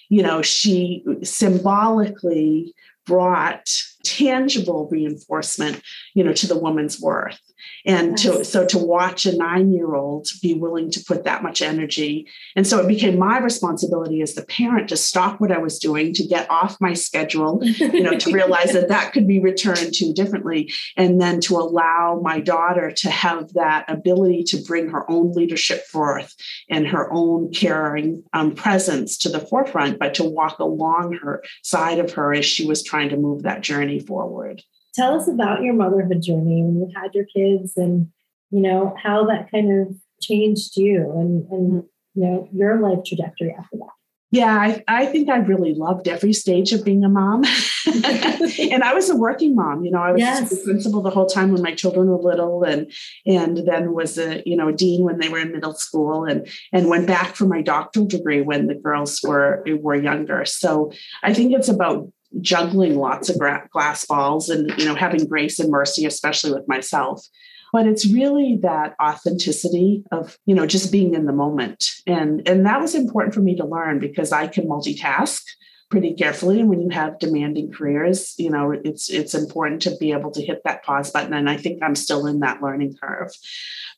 you 0.08 0.22
know, 0.22 0.42
she 0.42 1.04
symbolically 1.22 2.74
brought 3.06 3.70
tangible 4.08 4.88
reinforcement, 4.90 5.82
you 6.14 6.24
know, 6.24 6.32
to 6.32 6.46
the 6.46 6.58
woman's 6.58 7.00
worth. 7.00 7.40
And 7.84 8.12
yes. 8.12 8.22
to 8.22 8.44
so 8.44 8.66
to 8.66 8.78
watch 8.78 9.26
a 9.26 9.36
nine 9.36 9.72
year 9.72 9.94
old 9.94 10.28
be 10.42 10.54
willing 10.54 10.90
to 10.92 11.04
put 11.04 11.24
that 11.24 11.42
much 11.42 11.60
energy. 11.60 12.28
And 12.56 12.66
so 12.66 12.80
it 12.80 12.88
became 12.88 13.18
my 13.18 13.38
responsibility 13.38 14.22
as 14.22 14.34
the 14.34 14.44
parent 14.44 14.88
to 14.88 14.96
stop 14.96 15.40
what 15.40 15.52
i 15.52 15.58
was 15.58 15.78
doing 15.78 16.12
to 16.14 16.26
get 16.26 16.50
off 16.50 16.80
my 16.80 16.94
schedule 16.94 17.60
you 17.62 18.02
know 18.02 18.16
to 18.16 18.32
realize 18.32 18.72
that 18.72 18.88
that 18.88 19.12
could 19.12 19.26
be 19.26 19.40
returned 19.40 19.92
to 19.94 20.12
differently. 20.12 20.72
And 20.96 21.20
then 21.20 21.40
to 21.42 21.56
allow 21.56 22.20
my 22.22 22.40
daughter 22.40 22.90
to 22.90 23.10
have 23.10 23.52
that 23.54 23.84
ability 23.88 24.44
to 24.44 24.62
bring 24.62 24.88
her 24.90 25.08
own 25.10 25.32
leadership 25.32 25.84
forth 25.86 26.34
and 26.68 26.86
her 26.86 27.12
own 27.12 27.52
caring 27.52 28.22
um, 28.32 28.54
presence 28.54 29.16
to 29.18 29.28
the 29.28 29.40
forefront 29.40 29.98
but 29.98 30.14
to 30.14 30.24
walk 30.24 30.58
along 30.58 31.18
her 31.22 31.42
side 31.62 31.98
of 31.98 32.12
her 32.12 32.32
as 32.32 32.44
she 32.44 32.66
was 32.66 32.82
trying 32.82 33.08
to 33.08 33.16
move 33.16 33.42
that 33.42 33.62
journey 33.62 33.97
forward 34.00 34.62
tell 34.94 35.18
us 35.18 35.28
about 35.28 35.62
your 35.62 35.74
motherhood 35.74 36.22
journey 36.22 36.62
when 36.62 36.80
you 36.80 36.90
had 36.94 37.14
your 37.14 37.24
kids 37.24 37.76
and 37.76 38.08
you 38.50 38.60
know 38.60 38.94
how 39.02 39.24
that 39.24 39.50
kind 39.50 39.80
of 39.80 39.94
changed 40.20 40.76
you 40.76 41.10
and 41.12 41.50
and 41.50 41.72
mm-hmm. 41.72 42.20
you 42.20 42.26
know 42.26 42.48
your 42.52 42.80
life 42.80 42.98
trajectory 43.04 43.54
after 43.58 43.76
that 43.76 43.92
yeah, 44.30 44.54
I, 44.54 44.84
I 44.86 45.06
think 45.06 45.30
I 45.30 45.38
really 45.38 45.74
loved 45.74 46.06
every 46.06 46.34
stage 46.34 46.72
of 46.74 46.84
being 46.84 47.02
a 47.02 47.08
mom. 47.08 47.44
and 47.86 48.84
I 48.84 48.92
was 48.92 49.08
a 49.08 49.16
working 49.16 49.54
mom. 49.54 49.86
You 49.86 49.90
know, 49.90 50.02
I 50.02 50.12
was 50.12 50.20
yes. 50.20 50.50
the 50.50 50.62
principal 50.64 51.00
the 51.00 51.08
whole 51.08 51.24
time 51.24 51.50
when 51.50 51.62
my 51.62 51.74
children 51.74 52.08
were 52.08 52.18
little 52.18 52.62
and 52.62 52.92
and 53.24 53.66
then 53.66 53.94
was 53.94 54.18
a, 54.18 54.42
you 54.44 54.54
know, 54.54 54.68
a 54.68 54.72
dean 54.72 55.02
when 55.02 55.18
they 55.18 55.30
were 55.30 55.38
in 55.38 55.52
middle 55.52 55.72
school 55.72 56.26
and 56.26 56.46
and 56.74 56.90
went 56.90 57.06
back 57.06 57.36
for 57.36 57.46
my 57.46 57.62
doctoral 57.62 58.04
degree 58.04 58.42
when 58.42 58.66
the 58.66 58.74
girls 58.74 59.20
were 59.22 59.64
were 59.80 59.96
younger. 59.96 60.44
So 60.44 60.92
I 61.22 61.32
think 61.32 61.54
it's 61.54 61.68
about 61.68 62.12
juggling 62.40 62.96
lots 62.96 63.28
of 63.28 63.38
glass 63.70 64.04
balls 64.04 64.48
and 64.48 64.72
you 64.78 64.84
know 64.84 64.94
having 64.94 65.26
grace 65.26 65.58
and 65.58 65.70
mercy 65.70 66.04
especially 66.04 66.52
with 66.52 66.68
myself. 66.68 67.24
But 67.72 67.86
it's 67.86 68.06
really 68.06 68.58
that 68.62 68.94
authenticity 69.02 70.04
of 70.12 70.38
you 70.46 70.54
know 70.54 70.66
just 70.66 70.92
being 70.92 71.14
in 71.14 71.26
the 71.26 71.32
moment. 71.32 71.90
And 72.06 72.46
and 72.48 72.66
that 72.66 72.80
was 72.80 72.94
important 72.94 73.34
for 73.34 73.40
me 73.40 73.56
to 73.56 73.66
learn 73.66 73.98
because 73.98 74.32
i 74.32 74.46
can 74.46 74.66
multitask 74.66 75.42
pretty 75.90 76.14
carefully. 76.14 76.60
And 76.60 76.68
when 76.68 76.80
you 76.80 76.90
have 76.90 77.18
demanding 77.18 77.72
careers, 77.72 78.34
you 78.38 78.50
know, 78.50 78.72
it's 78.72 79.08
it's 79.08 79.34
important 79.34 79.82
to 79.82 79.96
be 79.96 80.12
able 80.12 80.30
to 80.32 80.44
hit 80.44 80.62
that 80.64 80.84
pause 80.84 81.10
button. 81.10 81.32
And 81.32 81.48
I 81.48 81.56
think 81.56 81.82
I'm 81.82 81.94
still 81.94 82.26
in 82.26 82.40
that 82.40 82.62
learning 82.62 82.96
curve. 83.02 83.32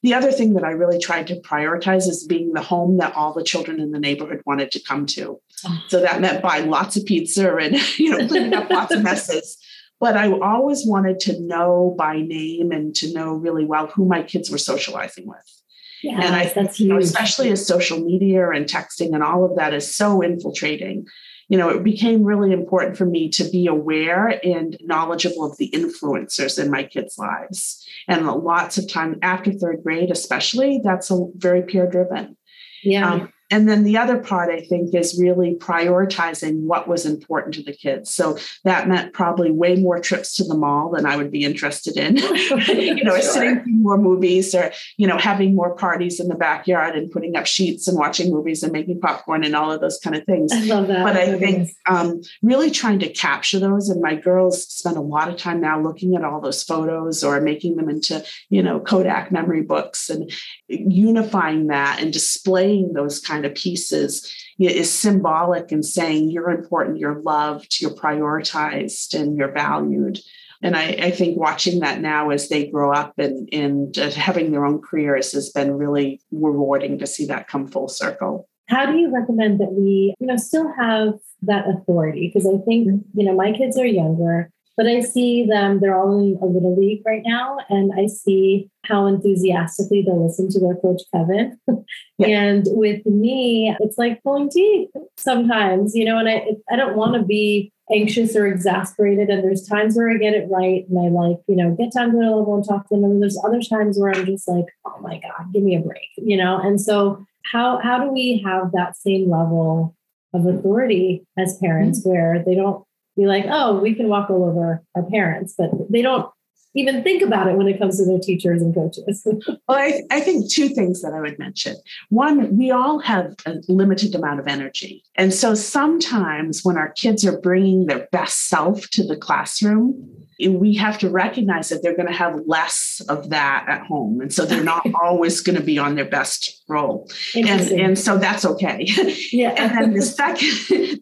The 0.02 0.14
other 0.14 0.32
thing 0.32 0.54
that 0.54 0.64
I 0.64 0.70
really 0.70 0.98
tried 0.98 1.26
to 1.28 1.40
prioritize 1.40 2.08
is 2.08 2.26
being 2.26 2.52
the 2.52 2.62
home 2.62 2.98
that 2.98 3.14
all 3.14 3.34
the 3.34 3.44
children 3.44 3.80
in 3.80 3.90
the 3.90 3.98
neighborhood 3.98 4.42
wanted 4.46 4.70
to 4.72 4.82
come 4.82 5.06
to. 5.06 5.40
Oh. 5.66 5.82
So 5.88 6.00
that 6.00 6.20
meant 6.20 6.42
buying 6.42 6.70
lots 6.70 6.96
of 6.96 7.04
pizza 7.04 7.54
and 7.56 7.76
you 7.98 8.10
know 8.10 8.26
cleaning 8.28 8.54
up 8.54 8.70
lots 8.70 8.94
of 8.94 9.02
messes. 9.02 9.58
But 9.98 10.16
I 10.16 10.32
always 10.32 10.86
wanted 10.86 11.20
to 11.20 11.40
know 11.40 11.94
by 11.98 12.22
name 12.22 12.72
and 12.72 12.94
to 12.96 13.12
know 13.12 13.34
really 13.34 13.66
well 13.66 13.88
who 13.88 14.06
my 14.06 14.22
kids 14.22 14.50
were 14.50 14.58
socializing 14.58 15.26
with. 15.26 15.60
Yes, 16.02 16.24
and 16.24 16.34
I 16.34 16.46
think, 16.46 16.80
you 16.80 16.88
know, 16.88 16.96
especially 16.96 17.50
as 17.50 17.66
social 17.66 18.00
media 18.00 18.48
and 18.48 18.64
texting 18.64 19.12
and 19.12 19.22
all 19.22 19.44
of 19.44 19.56
that 19.56 19.74
is 19.74 19.94
so 19.94 20.22
infiltrating, 20.22 21.06
you 21.50 21.58
know, 21.58 21.68
it 21.68 21.82
became 21.82 22.22
really 22.22 22.52
important 22.52 22.96
for 22.96 23.04
me 23.04 23.28
to 23.30 23.42
be 23.42 23.66
aware 23.66 24.40
and 24.44 24.76
knowledgeable 24.82 25.44
of 25.44 25.58
the 25.58 25.68
influencers 25.74 26.62
in 26.62 26.70
my 26.70 26.84
kids' 26.84 27.18
lives. 27.18 27.84
And 28.06 28.24
lots 28.24 28.78
of 28.78 28.88
time 28.88 29.18
after 29.20 29.52
third 29.52 29.82
grade, 29.82 30.12
especially, 30.12 30.80
that's 30.84 31.10
a 31.10 31.26
very 31.34 31.62
peer 31.62 31.90
driven. 31.90 32.36
Yeah. 32.84 33.12
Um, 33.12 33.32
and 33.50 33.68
then 33.68 33.84
the 33.84 33.96
other 33.96 34.18
part 34.18 34.50
i 34.50 34.60
think 34.60 34.94
is 34.94 35.18
really 35.20 35.56
prioritizing 35.56 36.60
what 36.62 36.88
was 36.88 37.06
important 37.06 37.54
to 37.54 37.62
the 37.62 37.72
kids. 37.72 38.10
So 38.10 38.38
that 38.64 38.88
meant 38.88 39.12
probably 39.12 39.50
way 39.50 39.76
more 39.76 40.00
trips 40.00 40.36
to 40.36 40.44
the 40.44 40.56
mall 40.56 40.90
than 40.90 41.06
i 41.06 41.16
would 41.16 41.30
be 41.30 41.44
interested 41.44 41.96
in. 41.96 42.18
You 42.80 43.04
know 43.04 43.12
sure. 43.12 43.22
sitting 43.22 43.62
through 43.62 43.72
more 43.72 43.98
movies 43.98 44.54
or 44.54 44.72
you 44.96 45.06
know 45.06 45.18
having 45.18 45.54
more 45.54 45.74
parties 45.74 46.20
in 46.20 46.28
the 46.28 46.34
backyard 46.34 46.94
and 46.96 47.10
putting 47.10 47.36
up 47.36 47.46
sheets 47.46 47.88
and 47.88 47.98
watching 47.98 48.30
movies 48.30 48.62
and 48.62 48.72
making 48.72 49.00
popcorn 49.00 49.44
and 49.44 49.54
all 49.54 49.72
of 49.72 49.80
those 49.80 49.98
kind 49.98 50.16
of 50.16 50.24
things. 50.24 50.52
I 50.52 50.62
love 50.62 50.88
that. 50.88 51.04
But 51.04 51.16
i 51.16 51.38
think 51.38 51.70
um, 51.86 52.22
really 52.42 52.70
trying 52.70 52.98
to 53.00 53.08
capture 53.08 53.58
those 53.58 53.88
and 53.88 54.00
my 54.00 54.14
girls 54.14 54.66
spend 54.66 54.96
a 54.96 55.00
lot 55.00 55.28
of 55.28 55.36
time 55.36 55.60
now 55.60 55.80
looking 55.80 56.14
at 56.16 56.24
all 56.24 56.40
those 56.40 56.62
photos 56.62 57.22
or 57.24 57.40
making 57.40 57.76
them 57.76 57.88
into 57.88 58.24
you 58.48 58.62
know 58.62 58.80
kodak 58.80 59.30
memory 59.32 59.62
books 59.62 60.10
and 60.10 60.30
unifying 60.68 61.68
that 61.68 62.00
and 62.00 62.12
displaying 62.12 62.92
those 62.92 63.20
kind 63.20 63.39
kind 63.40 63.46
of 63.50 63.54
pieces 63.54 64.30
is 64.58 64.92
symbolic 64.92 65.72
in 65.72 65.82
saying 65.82 66.30
you're 66.30 66.50
important, 66.50 66.98
you're 66.98 67.22
loved, 67.22 67.80
you're 67.80 67.90
prioritized, 67.90 69.18
and 69.18 69.36
you're 69.36 69.52
valued. 69.52 70.18
And 70.62 70.76
I, 70.76 70.88
I 70.88 71.10
think 71.10 71.38
watching 71.38 71.80
that 71.80 72.02
now 72.02 72.28
as 72.28 72.50
they 72.50 72.66
grow 72.66 72.92
up 72.92 73.18
and, 73.18 73.48
and 73.50 73.98
uh, 73.98 74.10
having 74.10 74.52
their 74.52 74.66
own 74.66 74.82
careers 74.82 75.32
has 75.32 75.48
been 75.48 75.72
really 75.72 76.20
rewarding 76.30 76.98
to 76.98 77.06
see 77.06 77.24
that 77.26 77.48
come 77.48 77.66
full 77.66 77.88
circle. 77.88 78.46
How 78.68 78.84
do 78.84 78.98
you 78.98 79.10
recommend 79.10 79.58
that 79.60 79.72
we, 79.72 80.14
you 80.20 80.26
know, 80.26 80.36
still 80.36 80.70
have 80.78 81.14
that 81.42 81.64
authority? 81.66 82.30
Because 82.32 82.46
I 82.46 82.62
think, 82.66 83.02
you 83.14 83.24
know, 83.24 83.34
my 83.34 83.52
kids 83.52 83.78
are 83.78 83.86
younger 83.86 84.50
but 84.76 84.86
I 84.86 85.00
see 85.00 85.46
them, 85.46 85.80
they're 85.80 85.98
all 85.98 86.18
in 86.18 86.38
a 86.40 86.46
little 86.46 86.76
league 86.78 87.02
right 87.06 87.22
now, 87.24 87.58
and 87.68 87.92
I 87.98 88.06
see 88.06 88.70
how 88.84 89.06
enthusiastically 89.06 90.02
they 90.02 90.12
listen 90.12 90.48
to 90.50 90.60
their 90.60 90.76
coach, 90.76 91.02
Kevin. 91.14 91.58
Yeah. 92.18 92.28
and 92.28 92.66
with 92.72 93.04
me, 93.06 93.74
it's 93.80 93.96
like 93.96 94.22
pulling 94.22 94.50
teeth 94.50 94.90
sometimes, 95.16 95.94
you 95.94 96.04
know, 96.04 96.18
and 96.18 96.28
I, 96.28 96.48
I 96.70 96.76
don't 96.76 96.94
want 96.94 97.14
to 97.14 97.22
be 97.22 97.72
anxious 97.90 98.36
or 98.36 98.46
exasperated. 98.46 99.30
And 99.30 99.42
there's 99.42 99.66
times 99.66 99.96
where 99.96 100.10
I 100.10 100.18
get 100.18 100.34
it 100.34 100.48
right 100.50 100.84
and 100.88 100.98
I 100.98 101.08
like, 101.08 101.38
you 101.48 101.56
know, 101.56 101.74
get 101.74 101.92
down 101.92 102.10
to 102.10 102.18
the 102.18 102.24
level 102.24 102.54
and 102.54 102.64
talk 102.68 102.88
to 102.88 102.94
them. 102.94 103.04
And 103.04 103.22
there's 103.22 103.42
other 103.42 103.62
times 103.62 103.98
where 103.98 104.12
I'm 104.14 104.26
just 104.26 104.46
like, 104.48 104.66
oh 104.84 104.98
my 105.00 105.18
God, 105.18 105.52
give 105.52 105.62
me 105.62 105.76
a 105.76 105.80
break, 105.80 106.08
you 106.18 106.36
know? 106.36 106.58
And 106.58 106.80
so 106.80 107.24
how 107.50 107.78
how 107.78 108.04
do 108.04 108.10
we 108.10 108.42
have 108.44 108.72
that 108.72 108.96
same 108.96 109.30
level 109.30 109.96
of 110.32 110.46
authority 110.46 111.26
as 111.38 111.58
parents 111.58 112.00
mm-hmm. 112.00 112.10
where 112.10 112.44
they 112.44 112.54
don't 112.54 112.84
be 113.20 113.26
like, 113.26 113.44
oh, 113.48 113.78
we 113.78 113.94
can 113.94 114.08
walk 114.08 114.30
all 114.30 114.44
over 114.44 114.82
our 114.94 115.02
parents, 115.10 115.54
but 115.56 115.70
they 115.90 116.02
don't 116.02 116.30
even 116.74 117.02
think 117.02 117.22
about 117.22 117.48
it 117.48 117.56
when 117.56 117.66
it 117.66 117.78
comes 117.78 117.98
to 117.98 118.04
their 118.04 118.20
teachers 118.20 118.62
and 118.62 118.74
coaches. 118.74 119.26
well, 119.46 119.58
I, 119.68 120.02
I 120.10 120.20
think 120.20 120.50
two 120.50 120.68
things 120.68 121.02
that 121.02 121.12
I 121.12 121.20
would 121.20 121.38
mention. 121.38 121.76
One, 122.10 122.56
we 122.56 122.70
all 122.70 123.00
have 123.00 123.34
a 123.46 123.56
limited 123.68 124.14
amount 124.14 124.40
of 124.40 124.46
energy. 124.46 125.02
And 125.16 125.34
so 125.34 125.54
sometimes 125.54 126.64
when 126.64 126.76
our 126.76 126.90
kids 126.90 127.24
are 127.24 127.40
bringing 127.40 127.86
their 127.86 128.08
best 128.12 128.48
self 128.48 128.88
to 128.90 129.04
the 129.04 129.16
classroom, 129.16 130.26
we 130.48 130.74
have 130.74 130.98
to 130.98 131.10
recognize 131.10 131.68
that 131.68 131.82
they're 131.82 131.96
going 131.96 132.08
to 132.08 132.14
have 132.14 132.40
less 132.46 133.02
of 133.08 133.30
that 133.30 133.66
at 133.68 133.86
home. 133.86 134.20
And 134.20 134.32
so 134.32 134.46
they're 134.46 134.64
not 134.64 134.86
always 135.02 135.40
going 135.40 135.56
to 135.56 135.62
be 135.62 135.78
on 135.78 135.96
their 135.96 136.08
best 136.08 136.62
role. 136.68 137.10
And, 137.34 137.48
and 137.48 137.98
so 137.98 138.16
that's 138.16 138.44
okay. 138.44 138.84
Yeah. 139.32 139.50
and 139.58 139.76
then 139.76 139.94
the 139.94 140.02
second, 140.02 140.48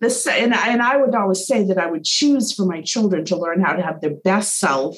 the, 0.01 0.33
and, 0.33 0.55
and 0.55 0.83
I 0.83 0.97
would 0.97 1.15
always 1.15 1.47
say 1.47 1.63
that 1.65 1.79
I 1.79 1.87
would 1.87 2.05
choose 2.05 2.53
for 2.53 2.65
my 2.65 2.81
children 2.81 3.25
to 3.27 3.37
learn 3.37 3.61
how 3.61 3.75
to 3.75 3.83
have 3.83 4.01
their 4.01 4.15
best 4.15 4.59
self 4.59 4.97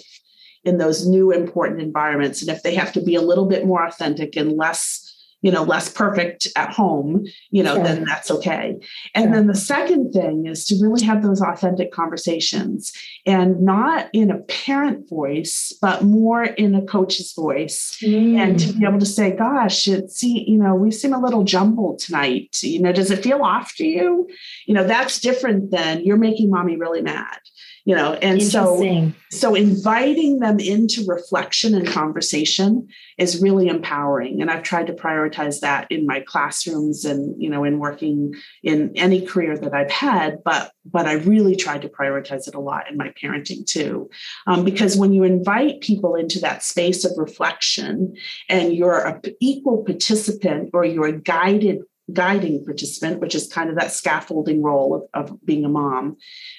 in 0.65 0.79
those 0.79 1.07
new 1.07 1.33
important 1.33 1.81
environments. 1.81 2.43
And 2.43 2.51
if 2.51 2.63
they 2.63 2.75
have 2.75 2.93
to 2.93 3.01
be 3.01 3.15
a 3.15 3.23
little 3.23 3.47
bit 3.47 3.67
more 3.67 3.85
authentic 3.85 4.37
and 4.37 4.57
less 4.57 5.07
you 5.43 5.51
know 5.51 5.63
less 5.63 5.91
perfect 5.91 6.49
at 6.57 6.71
home 6.71 7.25
you 7.51 7.63
know 7.63 7.83
then 7.83 8.05
that's 8.05 8.31
okay. 8.31 8.79
And 9.15 9.33
then 9.33 9.47
the 9.47 9.55
second 9.55 10.13
thing 10.13 10.47
is 10.47 10.65
to 10.67 10.77
really 10.81 11.03
have 11.03 11.23
those 11.23 11.41
authentic 11.41 11.93
conversations 11.93 12.93
and 13.27 13.63
not 13.63 14.09
in 14.13 14.31
a 14.31 14.39
parent 14.39 15.09
voice 15.09 15.73
but 15.81 16.05
more 16.05 16.45
in 16.45 16.75
a 16.75 16.83
coach's 16.83 17.33
voice 17.33 17.97
mm. 18.03 18.37
and 18.37 18.59
to 18.61 18.73
be 18.73 18.85
able 18.85 18.99
to 18.99 19.07
say 19.07 19.35
gosh 19.35 19.89
it 19.89 20.11
see 20.11 20.45
you 20.47 20.59
know 20.59 20.75
we 20.75 20.91
seem 20.91 21.13
a 21.13 21.21
little 21.21 21.45
jumbled 21.45 21.99
tonight. 22.01 22.63
You 22.63 22.83
know 22.83 22.93
does 22.93 23.11
it 23.11 23.23
feel 23.23 23.43
off 23.43 23.75
to 23.77 23.87
you? 23.87 24.29
You 24.67 24.75
know 24.75 24.85
that's 24.85 25.21
different 25.21 25.71
than 25.71 26.05
you're 26.05 26.19
making 26.19 26.51
mommy 26.51 26.77
really 26.77 27.03
mad 27.03 27.39
you 27.85 27.95
know 27.95 28.15
and 28.15 28.43
so 28.43 29.13
so 29.31 29.55
inviting 29.55 30.41
them 30.41 30.59
into 30.59 31.05
reflection 31.07 31.75
and 31.75 31.87
conversation 31.87 32.89
is 33.19 33.41
really 33.41 33.69
empowering. 33.69 34.41
And 34.41 34.51
i've 34.51 34.63
tried 34.63 34.87
to 34.89 34.93
prioritize 34.93 35.61
that 35.61 35.87
in 35.91 36.07
my 36.07 36.21
classrooms 36.21 37.05
and 37.05 37.41
you 37.41 37.49
know 37.49 37.65
in 37.65 37.79
working 37.79 38.35
in 38.63 38.93
any 38.97 39.25
career 39.25 39.57
that 39.57 39.75
i've 39.75 39.91
had 39.91 40.43
but 40.45 40.73
but 40.85 41.07
i 41.07 41.13
really 41.13 41.57
tried 41.57 41.83
to 41.83 41.89
prioritize 41.89 42.49
it 42.49 42.55
a 42.55 42.61
lot 42.61 42.91
in 42.91 42.97
my 42.97 43.13
parenting 43.23 43.67
too. 43.67 44.11
Um, 44.47 44.65
because 44.65 44.97
when 44.97 45.13
you 45.13 45.25
invite 45.25 45.81
people 45.81 46.15
into 46.15 46.41
that 46.41 46.63
space 46.63 47.05
of 47.05 47.13
reflection 47.17 48.15
and 48.49 48.75
you're 48.75 49.07
an 49.07 49.21
equal 49.41 49.85
participant 49.85 50.71
or 50.73 50.85
you're 50.85 51.07
a 51.07 51.21
guided 51.21 51.81
guiding 52.13 52.65
participant, 52.65 53.21
which 53.21 53.35
is 53.35 53.53
kind 53.53 53.71
of 53.71 53.77
that 53.77 53.93
scaffolding 53.93 54.63
role 54.63 55.09
of, 55.15 55.31
of 55.31 55.45
being 55.45 55.65
a 55.65 55.69
mom, 55.69 56.17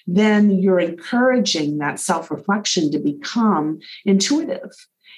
then 0.08 0.52
you're 0.52 0.80
encouraging 0.80 1.78
that 1.78 2.00
self 2.00 2.32
reflection 2.32 2.92
to 2.92 3.00
become 3.00 3.80
intuitive. 4.06 4.72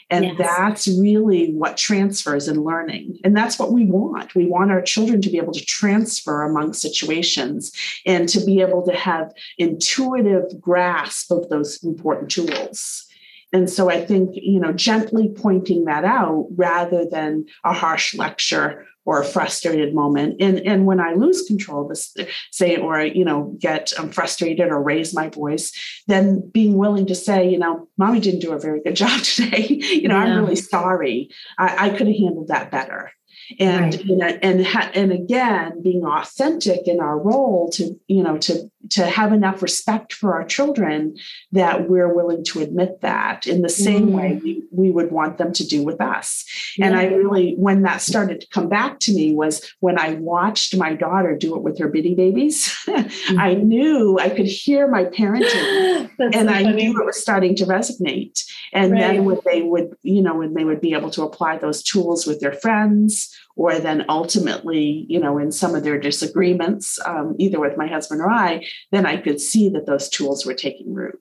And 0.10 0.26
yes. 0.26 0.36
that's 0.38 0.88
really 0.88 1.54
what 1.54 1.78
transfers 1.78 2.48
in 2.48 2.64
learning. 2.64 3.18
And 3.24 3.36
that's 3.36 3.58
what 3.58 3.72
we 3.72 3.86
want. 3.86 4.36
We 4.36 4.46
want 4.46 4.72
our 4.72 4.82
children 4.82 5.22
to 5.22 5.30
be 5.30 5.38
able 5.38 5.54
to 5.54 5.66
transfer 5.66 6.44
among 6.44 6.74
situations 6.74 7.72
and 8.06 8.28
to 8.30 8.44
be 8.46 8.62
able 8.62 8.86
to 8.86 8.94
have 8.94 9.34
intuitive 9.58 10.60
grasp 10.60 11.32
of 11.32 11.50
those 11.50 11.82
important 11.84 12.30
tools. 12.30 13.06
And 13.54 13.70
so 13.70 13.90
I 13.90 14.04
think, 14.04 14.32
you 14.34 14.60
know, 14.60 14.74
gently 14.74 15.30
pointing 15.30 15.86
that 15.86 16.04
out 16.04 16.48
rather 16.56 17.06
than 17.06 17.46
a 17.64 17.72
harsh 17.72 18.16
lecture 18.16 18.86
or 19.06 19.22
a 19.22 19.26
frustrated 19.26 19.94
moment. 19.94 20.38
And, 20.40 20.60
and 20.60 20.86
when 20.86 21.00
I 21.00 21.14
lose 21.14 21.44
control, 21.44 21.88
this 21.88 22.16
say, 22.52 22.78
or, 22.78 23.02
you 23.02 23.26
know, 23.26 23.56
get 23.60 23.92
um, 23.98 24.12
frustrated 24.12 24.70
or 24.70 24.82
raise 24.82 25.14
my 25.14 25.30
voice, 25.30 25.72
then 26.08 26.50
being 26.54 26.78
willing 26.78 27.08
to 27.08 27.16
say, 27.16 27.50
you 27.50 27.60
know, 27.60 27.88
mommy 27.98 28.20
didn't 28.20 28.42
do 28.42 28.54
a 28.54 28.60
very 28.60 28.82
good 28.82 28.96
job 29.04 29.22
today. 29.22 29.68
you 29.68 30.08
know, 30.08 30.16
yeah. 30.16 30.24
I'm 30.24 30.44
really 30.44 30.56
sorry. 30.56 31.30
I, 31.58 31.88
I 31.88 31.90
could 31.90 32.08
have 32.08 32.18
handled 32.18 32.48
that 32.48 32.72
better 32.72 33.12
and 33.60 33.94
right. 33.94 34.06
you 34.06 34.16
know, 34.16 34.28
and 34.28 34.66
ha- 34.66 34.92
and 34.94 35.12
again 35.12 35.82
being 35.82 36.06
authentic 36.06 36.88
in 36.88 37.00
our 37.00 37.20
role 37.20 37.70
to 37.72 38.00
you 38.08 38.24
know 38.24 38.38
to 38.38 38.70
to 38.90 39.06
have 39.06 39.32
enough 39.32 39.62
respect 39.62 40.14
for 40.14 40.34
our 40.34 40.44
children 40.44 41.16
that 41.52 41.90
we're 41.90 42.14
willing 42.14 42.44
to 42.44 42.62
admit 42.62 43.02
that 43.02 43.48
in 43.48 43.62
the 43.62 43.70
same 43.70 44.10
mm. 44.10 44.12
way 44.12 44.40
we, 44.44 44.64
we 44.72 44.92
would 44.92 45.12
want 45.12 45.38
them 45.38 45.54
to 45.54 45.66
do 45.66 45.84
with 45.84 46.02
us 46.02 46.46
yeah. 46.78 46.88
and 46.88 46.96
i 46.96 47.06
really 47.06 47.54
when 47.56 47.84
that 47.84 48.02
started 48.02 48.42
to 48.42 48.48
come 48.48 48.68
back 48.68 49.00
to 49.00 49.14
me 49.14 49.34
was 49.34 49.74
when 49.80 49.98
i 49.98 50.14
watched 50.16 50.76
my 50.76 50.94
daughter 50.94 51.36
do 51.36 51.56
it 51.56 51.64
with 51.64 51.78
her 51.80 51.88
bitty 51.88 52.14
babies 52.16 52.68
mm-hmm. 52.86 53.40
i 53.40 53.54
knew 53.54 54.18
i 54.20 54.30
could 54.30 54.48
hear 54.48 54.88
my 54.88 55.06
parenting 55.06 56.10
and 56.20 56.34
so 56.34 56.48
i 56.48 56.64
knew 56.64 57.00
it 57.00 57.06
was 57.06 57.20
starting 57.20 57.56
to 57.56 57.66
resonate 57.66 58.44
and 58.74 58.92
right. 58.92 59.00
then 59.00 59.26
when 59.26 59.40
they 59.46 59.62
would 59.62 59.96
you 60.04 60.22
know 60.22 60.36
when 60.36 60.54
they 60.54 60.66
would 60.66 60.82
be 60.82 60.94
able 60.94 61.10
to 61.10 61.24
apply 61.24 61.58
those 61.58 61.82
tools 61.82 62.26
with 62.26 62.40
their 62.40 62.54
friends 62.54 63.34
or 63.56 63.80
then 63.80 64.06
ultimately, 64.10 65.06
you 65.08 65.20
know, 65.20 65.38
in 65.38 65.52
some 65.52 65.76
of 65.76 65.84
their 65.84 66.00
disagreements, 66.00 67.00
um, 67.06 67.36
either 67.38 67.60
with 67.60 67.78
my 67.78 67.88
husband 67.88 68.22
or 68.22 68.30
I, 68.30 68.66
then 68.92 69.06
I 69.06 69.18
could 69.18 69.40
see 69.40 69.70
that 69.70 69.86
those 69.86 70.10
tools 70.10 70.46
were 70.46 70.54
taking 70.54 70.94
root. 70.94 71.20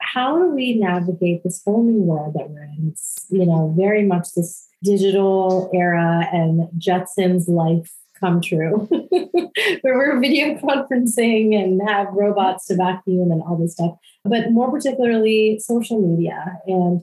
How 0.00 0.38
do 0.38 0.50
we 0.54 0.74
navigate 0.74 1.42
this 1.42 1.62
whole 1.64 1.82
new 1.82 2.02
world 2.02 2.34
that 2.34 2.50
we're 2.50 2.64
in? 2.64 2.88
It's, 2.92 3.26
you 3.30 3.46
know, 3.46 3.74
very 3.76 4.04
much 4.04 4.28
this 4.36 4.68
digital 4.82 5.70
era 5.72 6.28
and 6.32 6.68
Jetsons 6.78 7.48
life 7.48 7.90
come 8.22 8.40
true, 8.40 8.88
where 9.82 9.96
we're 9.96 10.20
video 10.20 10.54
conferencing 10.56 11.60
and 11.60 11.80
have 11.88 12.08
robots 12.12 12.66
to 12.66 12.76
vacuum 12.76 13.32
and 13.32 13.42
all 13.42 13.56
this 13.56 13.72
stuff, 13.72 13.96
but 14.24 14.52
more 14.52 14.70
particularly 14.70 15.58
social 15.58 16.00
media 16.00 16.58
and 16.66 17.02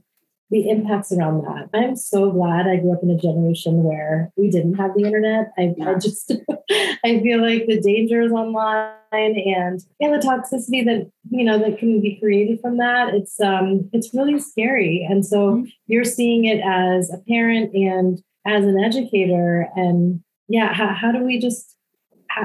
the 0.49 0.69
impacts 0.69 1.11
around 1.11 1.43
that. 1.43 1.69
I'm 1.73 1.95
so 1.95 2.31
glad 2.31 2.67
I 2.67 2.77
grew 2.77 2.93
up 2.93 3.03
in 3.03 3.11
a 3.11 3.17
generation 3.17 3.83
where 3.83 4.31
we 4.35 4.49
didn't 4.49 4.75
have 4.75 4.91
the 4.95 5.03
internet. 5.03 5.51
I, 5.57 5.75
yeah. 5.77 5.91
I 5.91 5.93
just 5.95 6.31
I 6.71 7.19
feel 7.21 7.41
like 7.41 7.67
the 7.67 7.79
dangers 7.79 8.31
online 8.31 8.89
and 9.11 9.79
and 9.99 10.13
the 10.13 10.25
toxicity 10.25 10.83
that 10.85 11.09
you 11.29 11.43
know 11.43 11.59
that 11.59 11.77
can 11.77 12.01
be 12.01 12.17
created 12.19 12.59
from 12.61 12.77
that. 12.77 13.13
It's 13.13 13.39
um 13.39 13.89
it's 13.93 14.13
really 14.13 14.39
scary. 14.39 15.07
And 15.07 15.25
so 15.25 15.51
mm-hmm. 15.51 15.65
you're 15.87 16.03
seeing 16.03 16.45
it 16.45 16.61
as 16.65 17.11
a 17.13 17.19
parent 17.27 17.73
and 17.73 18.19
as 18.45 18.65
an 18.65 18.83
educator. 18.83 19.67
And 19.75 20.21
yeah, 20.47 20.73
how, 20.73 20.93
how 20.93 21.11
do 21.11 21.23
we 21.23 21.39
just 21.39 21.75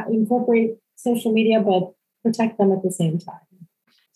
incorporate 0.09 0.73
social 0.97 1.33
media 1.33 1.61
but 1.61 1.93
protect 2.23 2.59
them 2.59 2.73
at 2.73 2.83
the 2.83 2.91
same 2.91 3.19
time? 3.19 3.41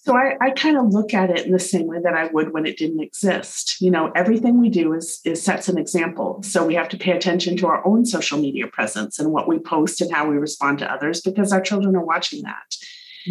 So 0.01 0.17
I, 0.17 0.37
I 0.41 0.51
kind 0.51 0.77
of 0.77 0.87
look 0.89 1.13
at 1.13 1.29
it 1.29 1.45
in 1.45 1.53
the 1.53 1.59
same 1.59 1.87
way 1.87 1.99
that 2.03 2.15
I 2.15 2.29
would 2.29 2.53
when 2.53 2.67
it 2.67 2.79
didn't 2.79 3.01
exist. 3.01 3.81
You 3.81 3.91
know, 3.91 4.13
everything 4.15 4.61
we 4.61 4.69
do 4.69 4.95
is, 4.95 5.21
is 5.25 5.43
sets 5.43 5.69
an 5.69 5.77
example. 5.77 6.41
So 6.45 6.65
we 6.65 6.75
have 6.77 6.89
to 6.91 6.97
pay 6.97 7.13
attention 7.13 7.57
to 7.59 7.67
our 7.67 7.87
own 7.87 8.07
social 8.07 8.39
media 8.39 8.69
presence 8.69 9.19
and 9.19 9.33
what 9.33 9.49
we 9.49 9.59
post 9.59 10.01
and 10.01 10.13
how 10.13 10.29
we 10.29 10.37
respond 10.37 10.79
to 10.79 10.91
others 10.91 11.21
because 11.21 11.53
our 11.53 11.61
children 11.61 11.97
are 11.97 12.05
watching 12.05 12.43
that. 12.43 12.77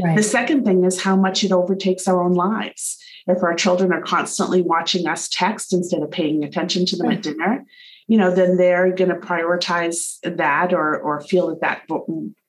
Right. 0.03 0.17
The 0.17 0.23
second 0.23 0.65
thing 0.65 0.83
is 0.83 1.01
how 1.01 1.15
much 1.15 1.43
it 1.43 1.51
overtakes 1.51 2.07
our 2.07 2.21
own 2.21 2.33
lives. 2.33 2.97
If 3.27 3.43
our 3.43 3.55
children 3.55 3.91
are 3.93 4.01
constantly 4.01 4.61
watching 4.61 5.07
us 5.07 5.29
text 5.29 5.73
instead 5.73 6.01
of 6.01 6.11
paying 6.11 6.43
attention 6.43 6.85
to 6.87 6.97
them 6.97 7.07
right. 7.07 7.17
at 7.17 7.23
dinner, 7.23 7.65
you 8.07 8.17
know, 8.17 8.33
then 8.33 8.57
they're 8.57 8.93
going 8.93 9.09
to 9.09 9.15
prioritize 9.15 10.17
that 10.23 10.73
or 10.73 10.97
or 10.97 11.21
feel 11.21 11.47
that 11.47 11.59
that 11.61 11.81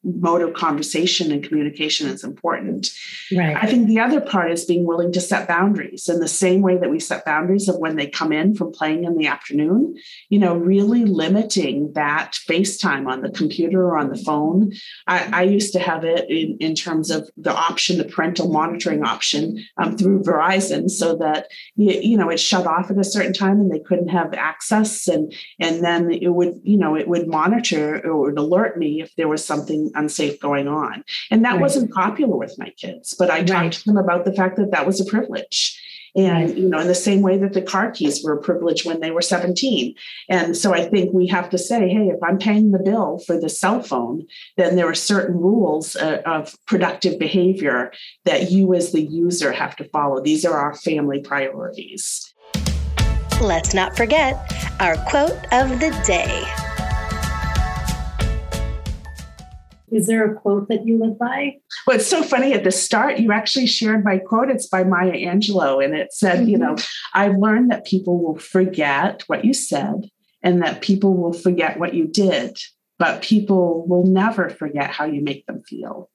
mode 0.04 0.42
of 0.42 0.54
conversation 0.54 1.32
and 1.32 1.42
communication 1.42 2.08
is 2.08 2.22
important. 2.22 2.90
Right. 3.36 3.56
I 3.56 3.66
think 3.66 3.88
the 3.88 4.00
other 4.00 4.20
part 4.20 4.52
is 4.52 4.64
being 4.64 4.86
willing 4.86 5.12
to 5.12 5.20
set 5.20 5.48
boundaries 5.48 6.08
in 6.08 6.20
the 6.20 6.28
same 6.28 6.62
way 6.62 6.78
that 6.78 6.90
we 6.90 7.00
set 7.00 7.24
boundaries 7.24 7.68
of 7.68 7.78
when 7.78 7.96
they 7.96 8.06
come 8.06 8.32
in 8.32 8.54
from 8.54 8.72
playing 8.72 9.04
in 9.04 9.16
the 9.16 9.26
afternoon, 9.26 9.96
you 10.28 10.38
know, 10.38 10.56
really 10.56 11.04
limiting 11.04 11.92
that 11.94 12.36
face 12.36 12.78
time 12.78 13.08
on 13.08 13.22
the 13.22 13.30
computer 13.30 13.82
or 13.82 13.98
on 13.98 14.08
the 14.08 14.16
phone. 14.16 14.72
I, 15.06 15.28
I 15.32 15.42
used 15.42 15.72
to 15.72 15.80
have 15.80 16.04
it 16.04 16.30
in, 16.30 16.56
in 16.60 16.74
terms 16.74 17.10
of 17.10 17.28
the 17.36 17.54
option, 17.54 17.98
the 17.98 18.04
parental 18.04 18.50
monitoring 18.52 19.04
option 19.04 19.64
um, 19.78 19.96
through 19.96 20.22
Verizon 20.22 20.88
so 20.88 21.16
that, 21.16 21.48
you, 21.74 21.92
you 22.00 22.16
know, 22.16 22.30
it 22.30 22.38
shut 22.38 22.66
off 22.66 22.90
at 22.90 22.98
a 22.98 23.04
certain 23.04 23.32
time 23.32 23.60
and 23.60 23.70
they 23.70 23.80
couldn't 23.80 24.08
have 24.08 24.32
access. 24.34 25.08
And, 25.08 25.34
and 25.58 25.84
then 25.84 26.12
it 26.12 26.28
would, 26.28 26.60
you 26.62 26.76
know, 26.76 26.94
it 26.94 27.08
would 27.08 27.26
monitor 27.26 28.00
or 28.06 28.18
would 28.20 28.38
alert 28.38 28.78
me 28.78 29.02
if 29.02 29.14
there 29.16 29.28
was 29.28 29.44
something 29.44 29.87
unsafe 29.94 30.40
going 30.40 30.68
on. 30.68 31.04
And 31.30 31.44
that 31.44 31.52
right. 31.52 31.60
wasn't 31.60 31.92
popular 31.92 32.36
with 32.36 32.58
my 32.58 32.70
kids, 32.70 33.14
but 33.18 33.30
I 33.30 33.38
right. 33.38 33.46
talked 33.46 33.74
to 33.80 33.84
them 33.84 33.96
about 33.96 34.24
the 34.24 34.32
fact 34.32 34.56
that 34.56 34.70
that 34.70 34.86
was 34.86 35.00
a 35.00 35.04
privilege. 35.04 35.80
And, 36.16 36.58
you 36.58 36.68
know, 36.68 36.80
in 36.80 36.88
the 36.88 36.94
same 36.94 37.22
way 37.22 37.36
that 37.38 37.52
the 37.52 37.62
car 37.62 37.90
keys 37.90 38.24
were 38.24 38.32
a 38.32 38.42
privilege 38.42 38.84
when 38.84 39.00
they 39.00 39.10
were 39.10 39.22
17. 39.22 39.94
And 40.28 40.56
so 40.56 40.74
I 40.74 40.84
think 40.88 41.12
we 41.12 41.26
have 41.28 41.50
to 41.50 41.58
say, 41.58 41.88
hey, 41.88 42.08
if 42.08 42.20
I'm 42.22 42.38
paying 42.38 42.72
the 42.72 42.78
bill 42.78 43.20
for 43.26 43.38
the 43.38 43.48
cell 43.48 43.82
phone, 43.82 44.26
then 44.56 44.74
there 44.74 44.88
are 44.88 44.94
certain 44.94 45.36
rules 45.36 45.96
uh, 45.96 46.22
of 46.26 46.56
productive 46.66 47.18
behavior 47.18 47.92
that 48.24 48.50
you 48.50 48.74
as 48.74 48.92
the 48.92 49.02
user 49.02 49.52
have 49.52 49.76
to 49.76 49.84
follow. 49.84 50.20
These 50.20 50.44
are 50.44 50.58
our 50.58 50.74
family 50.74 51.20
priorities. 51.20 52.34
Let's 53.40 53.72
not 53.72 53.96
forget 53.96 54.52
our 54.80 54.96
quote 54.96 55.38
of 55.52 55.78
the 55.78 56.02
day. 56.04 56.44
Is 59.92 60.06
there 60.06 60.30
a 60.30 60.34
quote 60.34 60.68
that 60.68 60.86
you 60.86 60.98
live 60.98 61.18
by? 61.18 61.56
Well, 61.86 61.96
it's 61.96 62.06
so 62.06 62.22
funny. 62.22 62.52
At 62.52 62.64
the 62.64 62.70
start, 62.70 63.18
you 63.18 63.32
actually 63.32 63.66
shared 63.66 64.04
my 64.04 64.18
quote. 64.18 64.50
It's 64.50 64.66
by 64.68 64.84
Maya 64.84 65.12
Angelou. 65.12 65.84
And 65.84 65.94
it 65.94 66.12
said, 66.12 66.40
mm-hmm. 66.40 66.48
you 66.48 66.58
know, 66.58 66.74
mm-hmm. 66.74 67.18
I've 67.18 67.36
learned 67.36 67.70
that 67.70 67.86
people 67.86 68.22
will 68.22 68.38
forget 68.38 69.22
what 69.26 69.44
you 69.44 69.54
said 69.54 70.10
and 70.42 70.62
that 70.62 70.82
people 70.82 71.16
will 71.16 71.32
forget 71.32 71.78
what 71.78 71.94
you 71.94 72.06
did, 72.06 72.58
but 72.98 73.22
people 73.22 73.86
will 73.86 74.04
never 74.04 74.48
forget 74.48 74.90
how 74.90 75.04
you 75.04 75.22
make 75.22 75.46
them 75.46 75.62
feel. 75.62 76.10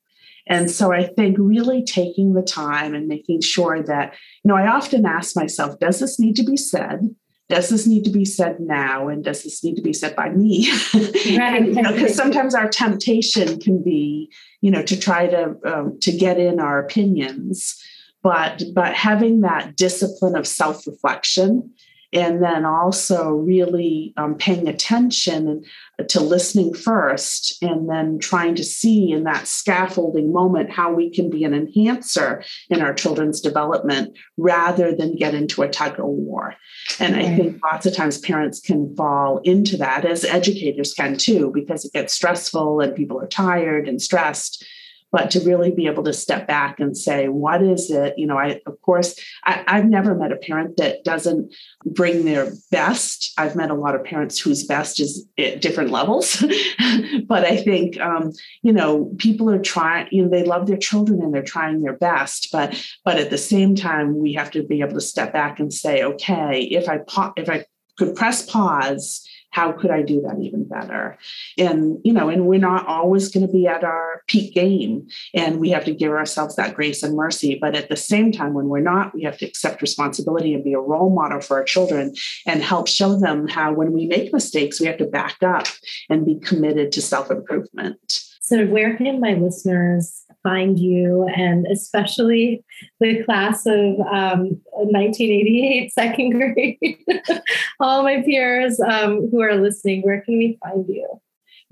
And 0.48 0.70
so 0.70 0.92
I 0.92 1.06
think 1.08 1.38
really 1.40 1.84
taking 1.84 2.34
the 2.34 2.42
time 2.42 2.94
and 2.94 3.08
making 3.08 3.42
sure 3.42 3.82
that, 3.84 4.14
you 4.44 4.50
know, 4.50 4.56
I 4.56 4.68
often 4.68 5.06
ask 5.06 5.36
myself, 5.36 5.80
does 5.80 6.00
this 6.00 6.20
need 6.20 6.36
to 6.36 6.44
be 6.44 6.58
said? 6.58 7.16
Does 7.50 7.70
this 7.70 7.86
need 7.86 8.04
to 8.06 8.10
be 8.10 8.26
said 8.26 8.60
now? 8.60 9.08
And 9.08 9.24
does 9.24 9.44
this 9.44 9.64
need 9.64 9.76
to 9.76 9.82
be 9.82 9.94
said 9.94 10.16
by 10.16 10.30
me? 10.30 10.72
Right. 11.38 11.66
Because 11.66 11.76
you 11.76 11.82
know, 11.82 12.08
sometimes 12.08 12.54
our 12.54 12.68
temptation 12.68 13.60
can 13.60 13.82
be 13.82 14.30
you 14.62 14.70
know 14.70 14.84
to 14.84 15.00
try 15.00 15.28
to 15.28 15.56
um, 15.66 15.98
to 16.02 16.12
get 16.12 16.38
in 16.38 16.60
our 16.60 16.80
opinions. 16.80 17.82
But 18.22 18.64
but 18.74 18.94
having 18.94 19.42
that 19.42 19.76
discipline 19.76 20.36
of 20.36 20.48
self-reflection 20.48 21.72
and 22.14 22.44
then 22.44 22.66
also 22.66 23.32
really 23.32 24.14
um, 24.18 24.36
paying 24.36 24.68
attention 24.68 25.64
to 26.08 26.22
listening 26.22 26.74
first 26.74 27.62
and 27.62 27.90
then 27.90 28.18
trying 28.18 28.56
to 28.56 28.64
see 28.64 29.12
in 29.12 29.24
that 29.24 29.48
scaffolding 29.48 30.34
moment 30.34 30.72
how 30.72 30.92
we 30.92 31.10
can 31.10 31.30
be 31.30 31.44
an 31.44 31.54
enhancer 31.54 32.44
in 32.70 32.82
our 32.82 32.94
children's 32.94 33.40
development 33.40 34.18
rather 34.38 34.96
than 34.96 35.16
get 35.16 35.36
into 35.36 35.62
a 35.62 35.70
tug 35.70 36.00
of 36.00 36.06
war. 36.06 36.56
And 37.00 37.16
i 37.16 37.36
think 37.36 37.62
lots 37.64 37.86
of 37.86 37.96
times 37.96 38.18
parents 38.18 38.60
can 38.60 38.96
fall 38.96 39.40
into 39.44 39.78
that 39.78 40.06
as 40.06 40.26
educators 40.26 40.94
can 40.94 41.18
too 41.18 41.52
because 41.54 41.86
it 41.86 41.94
gets 41.94 42.14
stressful 42.14 42.80
and 42.82 42.96
people 42.96 43.20
are 43.22 43.28
tired 43.28 43.88
and 43.88 44.02
stressed 44.02 44.66
but 45.14 45.30
to 45.30 45.40
really 45.42 45.70
be 45.70 45.86
able 45.86 46.04
to 46.04 46.12
step 46.12 46.48
back 46.48 46.80
and 46.80 46.98
say, 46.98 47.30
what 47.30 47.62
is 47.62 47.92
it? 47.92 48.16
You 48.18 48.26
know, 48.26 48.38
I, 48.38 48.60
of 48.66 48.82
course, 48.82 49.16
I, 49.44 49.64
have 49.68 49.86
never 49.86 50.16
met 50.16 50.32
a 50.32 50.38
parent 50.38 50.78
that 50.78 51.04
doesn't 51.04 51.54
bring 51.86 52.26
their 52.26 52.52
best. 52.72 53.32
I've 53.38 53.56
met 53.56 53.70
a 53.70 53.76
lot 53.76 53.94
of 53.94 54.04
parents 54.04 54.40
whose 54.40 54.66
best 54.66 55.00
is 55.00 55.24
at 55.38 55.62
different 55.62 55.92
levels. 55.92 56.44
but 57.28 57.46
I 57.46 57.58
think, 57.58 58.00
um, 58.02 58.32
you 58.64 58.74
know, 58.74 59.14
people 59.20 59.52
are 59.52 59.62
trying, 59.62 60.08
you 60.12 60.24
know, 60.24 60.30
they 60.30 60.44
love 60.44 60.66
their 60.66 60.78
children 60.78 61.22
and 61.22 61.32
they're 61.32 61.44
trying 61.44 61.84
their 61.84 61.96
best. 61.96 62.50
But, 62.52 62.84
but 63.06 63.20
at 63.20 63.30
the 63.30 63.38
same 63.38 63.76
time, 63.76 64.18
we 64.18 64.34
have 64.34 64.50
to 64.52 64.64
be 64.64 64.82
able 64.82 64.96
to 64.96 65.02
step 65.02 65.32
back 65.32 65.60
and 65.60 65.72
say, 65.72 66.04
okay, 66.04 66.64
if 66.64 66.90
I, 66.90 66.98
pa- 66.98 67.34
if 67.38 67.52
I 67.52 67.66
could 68.00 68.16
press 68.16 68.50
pause 68.50 69.24
how 69.54 69.72
could 69.72 69.92
I 69.92 70.02
do 70.02 70.20
that 70.22 70.40
even 70.42 70.66
better? 70.66 71.18
And, 71.60 72.00
you 72.04 72.12
know, 72.12 72.28
and 72.28 72.48
we're 72.48 72.60
not 72.60 72.88
always 72.88 73.30
going 73.30 73.46
to 73.46 73.54
be 73.54 73.68
at 73.68 73.84
our 73.84 74.24
peak 74.28 74.54
game 74.54 75.08
and 75.34 75.60
we 75.60 75.70
have 75.70 75.86
to 75.86 75.94
give 75.94 76.12
ourselves 76.12 76.56
that 76.56 76.74
grace 76.74 77.04
and 77.04 77.16
mercy. 77.16 77.58
But 77.62 77.76
at 77.76 77.88
the 77.88 77.96
same 77.96 78.32
time, 78.32 78.56
when 78.56 78.68
we're 78.68 78.80
not, 78.80 79.14
we 79.14 79.22
have 79.24 79.38
to 79.38 79.46
accept 79.46 79.84
responsibility 79.84 80.56
and 80.56 80.64
be 80.64 80.74
a 80.74 80.80
role 80.80 81.12
model 81.12 81.40
for 81.40 81.58
our 81.58 81.64
children 81.64 82.16
and 82.48 82.64
help 82.64 82.88
show 82.88 83.16
them 83.16 83.48
how 83.48 83.74
when 83.74 83.92
we 83.94 84.08
make 84.08 84.34
mistakes, 84.34 84.82
we 84.82 84.88
have 84.88 84.98
to 84.98 85.06
back 85.06 85.38
up 85.44 85.68
and 86.10 86.26
be 86.26 86.40
committed 86.40 86.92
to 86.94 87.02
self 87.02 87.30
improvement. 87.30 88.24
So, 88.42 88.66
where 88.66 88.98
can 88.98 89.22
my 89.22 89.36
listeners 89.36 90.23
find 90.44 90.78
you, 90.78 91.28
and 91.36 91.66
especially 91.68 92.64
the 93.00 93.24
class 93.24 93.66
of 93.66 94.00
um, 94.02 94.62
1988 94.74 95.92
second 95.94 96.30
grade, 96.32 96.98
all 97.80 98.04
my 98.04 98.22
peers 98.22 98.80
um, 98.80 99.30
who 99.32 99.42
are 99.42 99.56
listening, 99.56 100.02
where 100.02 100.22
can 100.22 100.38
we 100.38 100.58
find 100.64 100.86
you? 100.88 101.08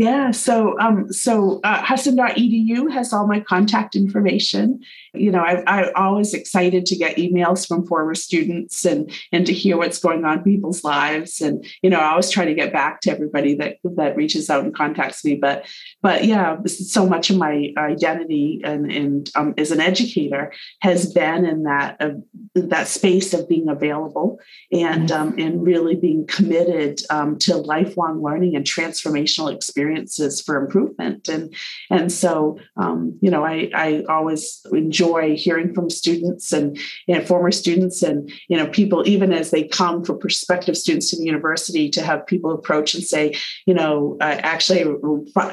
Yeah, 0.01 0.31
so 0.31 0.79
um, 0.79 1.13
so 1.13 1.59
uh, 1.63 1.79
has 2.89 3.13
all 3.13 3.27
my 3.27 3.39
contact 3.39 3.95
information. 3.95 4.79
You 5.13 5.29
know, 5.29 5.41
I, 5.41 5.61
I'm 5.67 5.91
always 5.95 6.33
excited 6.33 6.87
to 6.87 6.95
get 6.95 7.17
emails 7.17 7.67
from 7.67 7.85
former 7.85 8.15
students 8.15 8.83
and 8.83 9.11
and 9.31 9.45
to 9.45 9.53
hear 9.53 9.77
what's 9.77 9.99
going 9.99 10.25
on 10.25 10.39
in 10.39 10.43
people's 10.43 10.83
lives. 10.83 11.39
And 11.39 11.63
you 11.83 11.89
know, 11.91 11.99
I 11.99 12.09
always 12.09 12.31
try 12.31 12.45
to 12.45 12.55
get 12.55 12.73
back 12.73 13.01
to 13.01 13.11
everybody 13.11 13.53
that 13.57 13.77
that 13.95 14.15
reaches 14.15 14.49
out 14.49 14.63
and 14.63 14.73
contacts 14.73 15.23
me. 15.23 15.35
But 15.35 15.67
but 16.01 16.25
yeah, 16.25 16.57
so 16.65 17.05
much 17.05 17.29
of 17.29 17.37
my 17.37 17.71
identity 17.77 18.59
and 18.63 18.91
and 18.91 19.29
um, 19.35 19.53
as 19.59 19.69
an 19.69 19.81
educator 19.81 20.51
has 20.79 21.13
been 21.13 21.45
in 21.45 21.61
that 21.63 21.97
uh, 21.99 22.13
that 22.55 22.87
space 22.87 23.35
of 23.35 23.47
being 23.47 23.69
available 23.69 24.39
and 24.71 25.11
um, 25.11 25.35
and 25.37 25.63
really 25.63 25.93
being 25.93 26.25
committed 26.25 27.01
um, 27.11 27.37
to 27.37 27.55
lifelong 27.55 28.23
learning 28.23 28.55
and 28.55 28.65
transformational 28.65 29.53
experience 29.53 29.90
experiences 29.91 30.41
for 30.41 30.55
improvement. 30.57 31.27
And 31.27 31.53
and 31.89 32.11
so 32.11 32.59
um, 32.77 33.17
you 33.21 33.29
know, 33.29 33.45
I 33.45 33.69
I 33.73 34.03
always 34.09 34.65
enjoy 34.71 35.35
hearing 35.35 35.73
from 35.73 35.89
students 35.89 36.53
and, 36.53 36.77
and 37.07 37.27
former 37.27 37.51
students 37.51 38.03
and 38.03 38.31
you 38.47 38.57
know 38.57 38.67
people 38.67 39.07
even 39.07 39.31
as 39.33 39.51
they 39.51 39.63
come 39.63 40.03
for 40.03 40.15
prospective 40.15 40.77
students 40.77 41.09
to 41.11 41.17
the 41.17 41.23
university 41.23 41.89
to 41.89 42.01
have 42.01 42.25
people 42.25 42.51
approach 42.51 42.93
and 42.95 43.03
say, 43.03 43.35
you 43.65 43.73
know, 43.73 44.17
I 44.21 44.33
actually 44.33 44.79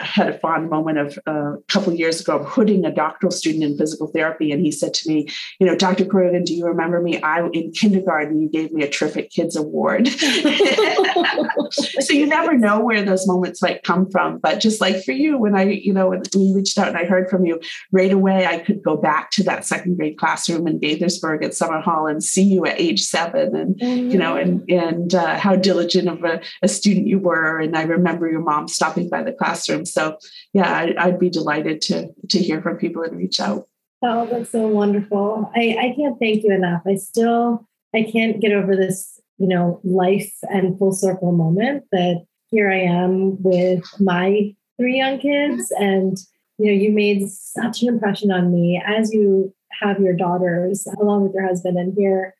had 0.01 0.29
a 0.29 0.39
fond 0.39 0.71
moment 0.71 0.99
of 0.99 1.19
uh, 1.27 1.55
a 1.55 1.63
couple 1.69 1.93
of 1.93 1.99
years 1.99 2.21
ago 2.21 2.39
of 2.39 2.47
hooding 2.47 2.85
a 2.85 2.93
doctoral 2.93 3.33
student 3.33 3.65
in 3.65 3.77
physical 3.77 4.09
therapy, 4.09 4.53
and 4.53 4.61
he 4.61 4.71
said 4.71 4.95
to 4.95 5.09
me, 5.09 5.29
you 5.59 5.67
know, 5.67 5.77
Dr. 5.77 6.05
Coy 6.05 6.29
Ogan, 6.29 6.45
do 6.45 6.55
you 6.55 6.67
remember 6.67 7.01
me? 7.01 7.21
I 7.23 7.47
in 7.53 7.73
kindergarten 7.73 8.41
you 8.41 8.49
gave 8.49 8.73
me 8.73 8.83
a 8.83 8.91
terrific 8.91 9.31
kids 9.31 9.57
award. 9.57 10.09
so 11.71 12.13
you 12.13 12.27
never 12.27 12.57
know 12.57 12.81
where 12.81 13.03
those 13.03 13.27
moments 13.27 13.63
might 13.63 13.83
come 13.83 14.11
from 14.11 14.18
from. 14.19 14.39
But 14.39 14.61
just 14.61 14.81
like 14.81 15.05
for 15.05 15.13
you, 15.13 15.39
when 15.39 15.57
I, 15.57 15.63
you 15.63 15.93
know, 15.93 16.09
when 16.09 16.23
we 16.35 16.53
reached 16.53 16.77
out 16.77 16.89
and 16.89 16.97
I 16.97 17.05
heard 17.05 17.31
from 17.31 17.47
you 17.47 17.61
right 17.93 18.13
away, 18.13 18.47
I 18.47 18.59
could 18.59 18.83
go 18.83 18.97
back 18.97 19.31
to 19.33 19.45
that 19.45 19.65
second 19.65 19.97
grade 19.97 20.19
classroom 20.19 20.67
in 20.67 20.81
Gaithersburg 20.81 21.45
at 21.45 21.55
Summit 21.55 21.83
Hall 21.83 22.07
and 22.07 22.23
see 22.23 22.43
you 22.43 22.67
at 22.67 22.81
age 22.81 23.05
seven 23.05 23.55
and, 23.55 23.77
mm-hmm. 23.79 24.11
you 24.11 24.19
know, 24.19 24.37
and, 24.37 24.69
and 24.69 25.15
uh, 25.15 25.39
how 25.39 25.55
diligent 25.55 26.09
of 26.09 26.25
a, 26.25 26.41
a, 26.63 26.69
student 26.69 27.07
you 27.07 27.19
were. 27.19 27.61
And 27.61 27.77
I 27.77 27.83
remember 27.83 28.29
your 28.29 28.41
mom 28.41 28.67
stopping 28.67 29.09
by 29.09 29.23
the 29.23 29.33
classroom. 29.33 29.85
So 29.85 30.19
yeah, 30.53 30.71
I, 30.71 30.95
I'd 30.99 31.21
be 31.21 31.31
delighted 31.31 31.81
to, 31.83 32.09
to 32.31 32.39
hear 32.39 32.61
from 32.61 32.77
people 32.77 33.03
and 33.03 33.17
reach 33.17 33.39
out. 33.39 33.69
Oh, 34.03 34.27
that's 34.27 34.51
so 34.51 34.67
wonderful. 34.67 35.51
I, 35.55 35.77
I 35.81 35.95
can't 35.97 36.19
thank 36.21 36.43
you 36.45 36.53
enough. 36.53 36.83
I 36.87 36.97
still, 36.97 37.69
I 37.95 38.03
can't 38.03 38.41
get 38.41 38.53
over 38.53 38.77
this, 38.77 39.21
you 39.39 39.49
know, 39.49 39.81
life 39.85 40.33
and 40.43 40.79
full 40.79 40.93
circle 40.93 41.33
moment 41.33 41.85
that 41.93 42.25
here 42.51 42.71
I 42.71 42.81
am 42.81 43.43
with 43.43 43.85
my 44.01 44.55
three 44.79 44.97
young 44.99 45.19
kids. 45.19 45.73
And, 45.79 46.17
you 46.59 46.67
know, 46.67 46.73
you 46.73 46.91
made 46.91 47.29
such 47.29 47.83
an 47.83 47.89
impression 47.89 48.31
on 48.31 48.53
me 48.53 48.83
as 48.85 49.13
you 49.13 49.55
have 49.81 50.01
your 50.01 50.15
daughters 50.15 50.87
along 51.01 51.25
with 51.25 51.35
your 51.35 51.47
husband. 51.47 51.79
And 51.79 51.95
here 51.97 52.35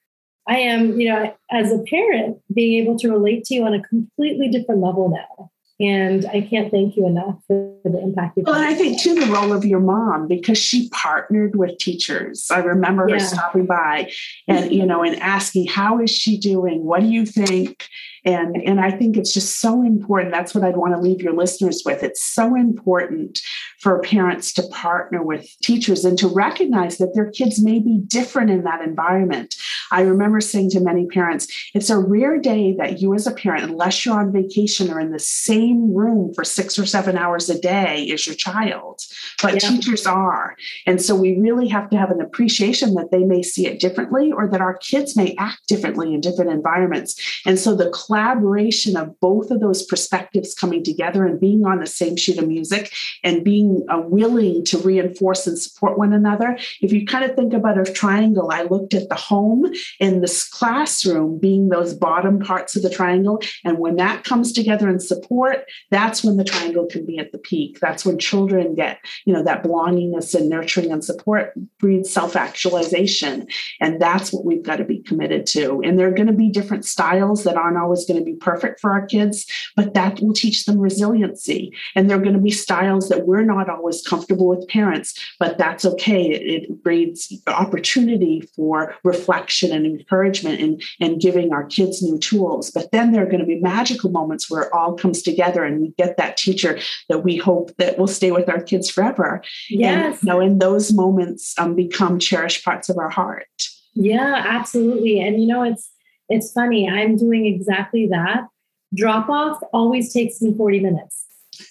I 0.47 0.59
am, 0.59 0.99
you 0.99 1.09
know, 1.09 1.35
as 1.51 1.71
a 1.71 1.79
parent, 1.91 2.39
being 2.55 2.83
able 2.83 2.99
to 2.99 3.11
relate 3.11 3.45
to 3.45 3.55
you 3.55 3.65
on 3.65 3.75
a 3.75 3.83
completely 3.83 4.49
different 4.49 4.81
level 4.81 5.11
now. 5.11 5.51
And 5.81 6.27
I 6.27 6.41
can't 6.41 6.73
thank 6.73 6.97
you 6.97 7.07
enough 7.07 7.37
for 7.47 7.77
the 7.85 8.01
impact 8.03 8.37
you've 8.37 8.47
Well, 8.47 8.57
and 8.57 8.65
I 8.65 8.75
think 8.75 9.01
too 9.01 9.15
the 9.15 9.27
role 9.27 9.53
of 9.53 9.65
your 9.65 9.79
mom 9.79 10.27
because 10.27 10.59
she 10.59 10.89
partnered 10.89 11.55
with 11.55 11.79
teachers. 11.79 12.51
I 12.51 12.59
remember 12.59 13.09
yeah. 13.09 13.15
her 13.15 13.21
stopping 13.21 13.67
by 13.67 14.11
and 14.49 14.73
you 14.73 14.85
know 14.85 15.05
and 15.05 15.21
asking, 15.21 15.69
how 15.69 16.01
is 16.01 16.11
she 16.11 16.37
doing? 16.37 16.85
What 16.85 17.01
do 17.01 17.07
you 17.07 17.25
think? 17.25 17.87
And, 18.29 18.57
and 18.57 18.79
I 18.79 18.91
think 18.91 19.17
it's 19.17 19.33
just 19.33 19.59
so 19.59 19.83
important. 19.83 20.33
That's 20.33 20.55
what 20.55 20.63
I'd 20.63 20.77
want 20.77 20.93
to 20.95 21.01
leave 21.01 21.23
your 21.23 21.33
listeners 21.33 21.83
with. 21.87 22.03
It's 22.03 22.23
so 22.23 22.55
important 22.55 23.41
for 23.81 24.03
parents 24.03 24.53
to 24.55 24.69
partner 24.69 25.23
with 25.23 25.49
teachers 25.63 26.05
and 26.05 26.19
to 26.19 26.29
recognize 26.29 26.99
that 26.99 27.15
their 27.15 27.31
kids 27.31 27.63
may 27.63 27.79
be 27.79 28.03
different 28.07 28.51
in 28.51 28.65
that 28.65 28.83
environment. 28.83 29.55
I 29.91 30.03
remember 30.03 30.43
saying 30.43 30.71
to 30.71 30.81
many 30.81 31.07
parents, 31.07 31.47
it's 31.73 31.89
a 31.89 31.99
rare 31.99 32.39
day 32.39 32.75
that 32.77 33.01
you, 33.01 33.15
as 33.15 33.27
a 33.27 33.33
parent, 33.33 33.65
unless 33.65 34.05
you're 34.05 34.19
on 34.19 34.31
vacation, 34.31 34.91
are 34.91 35.01
in 35.01 35.11
the 35.11 35.19
same 35.19 35.95
room 35.95 36.35
for 36.35 36.45
six 36.45 36.79
or 36.79 36.85
seven 36.85 37.17
hours 37.17 37.49
a 37.49 37.59
day 37.59 38.11
as 38.13 38.27
your 38.27 38.37
child. 38.37 39.01
But 39.41 39.55
yeah. 39.55 39.71
teachers 39.71 40.07
are. 40.07 40.55
And 40.87 41.01
so 41.01 41.17
we 41.17 41.39
really 41.39 41.69
have 41.69 41.89
to 41.91 41.97
have 41.97 42.11
an 42.11 42.21
appreciation 42.21 42.93
that 42.95 43.11
they 43.11 43.25
may 43.25 43.43
see 43.43 43.67
it 43.67 43.81
differently 43.81 44.31
or 44.33 44.47
that 44.49 44.61
our 44.61 44.77
kids 44.77 45.17
may 45.17 45.35
act 45.39 45.67
differently 45.67 46.13
in 46.13 46.21
different 46.21 46.51
environments. 46.51 47.41
And 47.47 47.59
so 47.59 47.75
the 47.75 47.89
collaboration 48.19 48.97
of 48.97 49.19
both 49.21 49.51
of 49.51 49.61
those 49.61 49.85
perspectives 49.85 50.55
coming 50.55 50.83
together 50.83 51.25
and 51.25 51.41
being 51.41 51.65
on 51.65 51.79
the 51.79 51.87
same 51.87 52.17
sheet 52.17 52.39
of 52.39 52.49
music 52.49 52.93
and 53.23 53.45
being 53.45 53.87
uh, 53.89 54.01
willing 54.05 54.65
to 54.65 54.79
reinforce 54.79 55.47
and 55.47 55.59
support 55.59 55.97
one 55.97 56.13
another. 56.13 56.59
If 56.81 56.93
you 56.93 57.07
kind 57.07 57.25
of 57.25 57.37
think 57.37 57.53
about 57.53 57.79
a 57.79 57.91
triangle, 57.91 58.51
I 58.53 58.63
looked 58.63 58.95
at 58.95 59.09
the 59.09 59.15
home 59.15 59.67
and 60.01 60.23
this 60.23 60.49
classroom 60.49 61.39
being 61.39 61.69
those 61.69 61.95
bottom 61.95 62.41
parts 62.41 62.75
of 62.75 62.83
the 62.83 62.91
triangle. 62.91 63.41
And 63.65 63.79
when 63.79 63.97
that 63.97 64.25
comes 64.25 64.53
together 64.53 64.89
in 64.89 64.99
support, 64.99 65.65
that's 65.91 66.25
when 66.25 66.37
the 66.37 66.45
triangle 66.45 66.87
can 66.87 67.07
be 67.07 67.19
at 67.19 67.31
the 67.31 67.39
peak. 67.39 67.79
That's 67.81 68.05
when 68.05 68.19
children 68.19 68.75
get, 68.75 68.99
you 69.27 69.33
know, 69.33 69.45
that 69.45 69.63
belongingness 69.63 70.35
and 70.35 70.49
nurturing 70.49 70.91
and 70.91 71.05
support 71.05 71.55
breeds 71.79 72.13
self 72.13 72.35
actualization. 72.35 73.47
And 73.81 74.01
that's 74.01 74.33
what 74.33 74.45
we've 74.45 74.63
got 74.63 74.77
to 74.77 74.85
be 74.85 75.03
committed 75.03 75.47
to. 75.49 75.81
And 75.85 75.99
there 75.99 76.09
are 76.09 76.15
going 76.15 76.27
to 76.27 76.33
be 76.33 76.51
different 76.51 76.85
styles 76.85 77.45
that 77.45 77.57
aren't 77.57 77.79
always 77.79 77.98
going 78.05 78.19
to 78.19 78.25
be 78.25 78.35
perfect 78.35 78.81
for 78.81 78.91
our 78.91 79.07
kids, 79.07 79.47
but 79.77 79.95
that 79.95 80.21
will 80.21 80.33
teach 80.33 80.65
them 80.65 80.79
resiliency. 80.79 81.73
And 81.95 82.09
there 82.09 82.17
are 82.17 82.23
going 82.23 82.35
to 82.35 82.41
be 82.41 82.51
styles 82.51 83.09
that 83.09 83.27
we're 83.27 83.45
not 83.45 83.69
always 83.69 84.03
comfortable 84.03 84.49
with 84.49 84.69
parents, 84.69 85.19
but 85.39 85.59
that's 85.59 85.85
okay. 85.85 86.31
It, 86.31 86.63
it 86.63 86.83
breeds 86.83 87.33
opportunity 87.47 88.43
for 88.55 88.95
reflection 89.05 89.73
and 89.73 89.87
encouragement 89.87 90.61
and, 90.61 90.83
and 91.01 91.21
giving 91.21 91.53
our 91.53 91.65
kids 91.65 92.03
new 92.03 92.19
tools. 92.19 92.71
But 92.71 92.91
then 92.93 93.13
there 93.13 93.23
are 93.23 93.31
going 93.31 93.41
to 93.41 93.47
be 93.47 93.61
magical 93.61 94.11
moments 94.11 94.51
where 94.51 94.63
it 94.63 94.73
all 94.73 94.95
comes 94.95 95.23
together 95.23 95.65
and 95.65 95.81
we 95.81 95.89
get 95.99 96.17
that 96.17 96.37
teacher 96.37 96.79
that 97.09 97.25
we 97.25 97.37
hope 97.37 97.77
that 97.77 97.99
will 97.99 98.07
stay 98.07 98.31
with 98.31 98.49
our 98.49 98.61
kids 98.61 98.91
forever. 98.91 99.43
Yes. 99.69 100.15
And, 100.15 100.23
you 100.23 100.27
know, 100.29 100.41
and 100.41 100.61
those 100.61 100.93
moments 100.93 101.55
um, 101.59 101.75
become 101.75 102.19
cherished 102.19 102.65
parts 102.65 102.89
of 102.89 102.99
our 102.99 103.11
heart. 103.11 103.47
Yeah, 103.95 104.45
absolutely. 104.47 105.21
And 105.21 105.41
you 105.41 105.47
know, 105.47 105.63
it's 105.63 105.91
it's 106.29 106.53
funny, 106.53 106.89
I'm 106.89 107.17
doing 107.17 107.47
exactly 107.47 108.07
that. 108.09 108.49
Drop 108.95 109.29
off 109.29 109.61
always 109.73 110.13
takes 110.13 110.41
me 110.41 110.55
40 110.55 110.81
minutes 110.81 111.25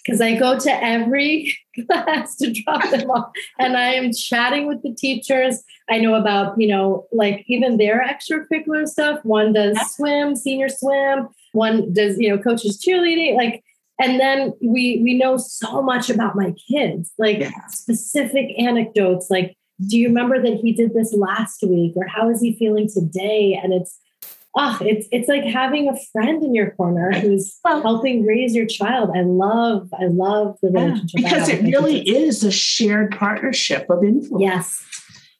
because 0.04 0.20
I 0.20 0.36
go 0.36 0.58
to 0.58 0.84
every 0.84 1.56
class 1.90 2.36
to 2.36 2.52
drop 2.52 2.88
them 2.90 3.10
off 3.10 3.32
and 3.58 3.76
I 3.76 3.94
am 3.94 4.12
chatting 4.12 4.66
with 4.66 4.82
the 4.82 4.94
teachers. 4.94 5.62
I 5.88 5.98
know 5.98 6.14
about, 6.14 6.60
you 6.60 6.68
know, 6.68 7.06
like 7.12 7.44
even 7.48 7.76
their 7.76 8.04
extracurricular 8.04 8.86
stuff. 8.86 9.20
One 9.24 9.52
does 9.52 9.78
swim, 9.94 10.36
senior 10.36 10.68
swim, 10.68 11.28
one 11.52 11.92
does, 11.92 12.18
you 12.18 12.28
know, 12.28 12.38
coaches 12.40 12.82
cheerleading, 12.84 13.36
like 13.36 13.64
and 14.00 14.20
then 14.20 14.52
we 14.62 15.00
we 15.02 15.14
know 15.14 15.36
so 15.36 15.82
much 15.82 16.08
about 16.08 16.36
my 16.36 16.54
kids, 16.70 17.12
like 17.18 17.38
yeah. 17.38 17.66
specific 17.68 18.56
anecdotes 18.58 19.28
like 19.28 19.56
do 19.86 19.96
you 19.96 20.08
remember 20.08 20.42
that 20.42 20.54
he 20.54 20.72
did 20.72 20.92
this 20.92 21.12
last 21.12 21.62
week 21.62 21.92
or 21.96 22.06
how 22.06 22.28
is 22.28 22.40
he 22.40 22.56
feeling 22.56 22.88
today 22.92 23.58
and 23.62 23.72
it's 23.72 23.98
oh, 24.58 24.78
it's 24.82 25.08
it's 25.12 25.28
like 25.28 25.44
having 25.44 25.88
a 25.88 25.96
friend 26.12 26.42
in 26.42 26.54
your 26.54 26.72
corner 26.72 27.12
who's 27.12 27.58
well, 27.64 27.80
helping 27.80 28.26
raise 28.26 28.54
your 28.54 28.66
child. 28.66 29.10
I 29.16 29.22
love, 29.22 29.88
I 29.98 30.06
love 30.06 30.58
the 30.62 30.70
relationship. 30.70 31.20
Yeah, 31.20 31.28
because 31.28 31.48
it 31.48 31.62
really 31.62 32.00
is 32.00 32.44
a 32.44 32.50
shared 32.50 33.16
partnership 33.16 33.88
of 33.88 34.04
influence. 34.04 34.42
Yes. 34.42 34.84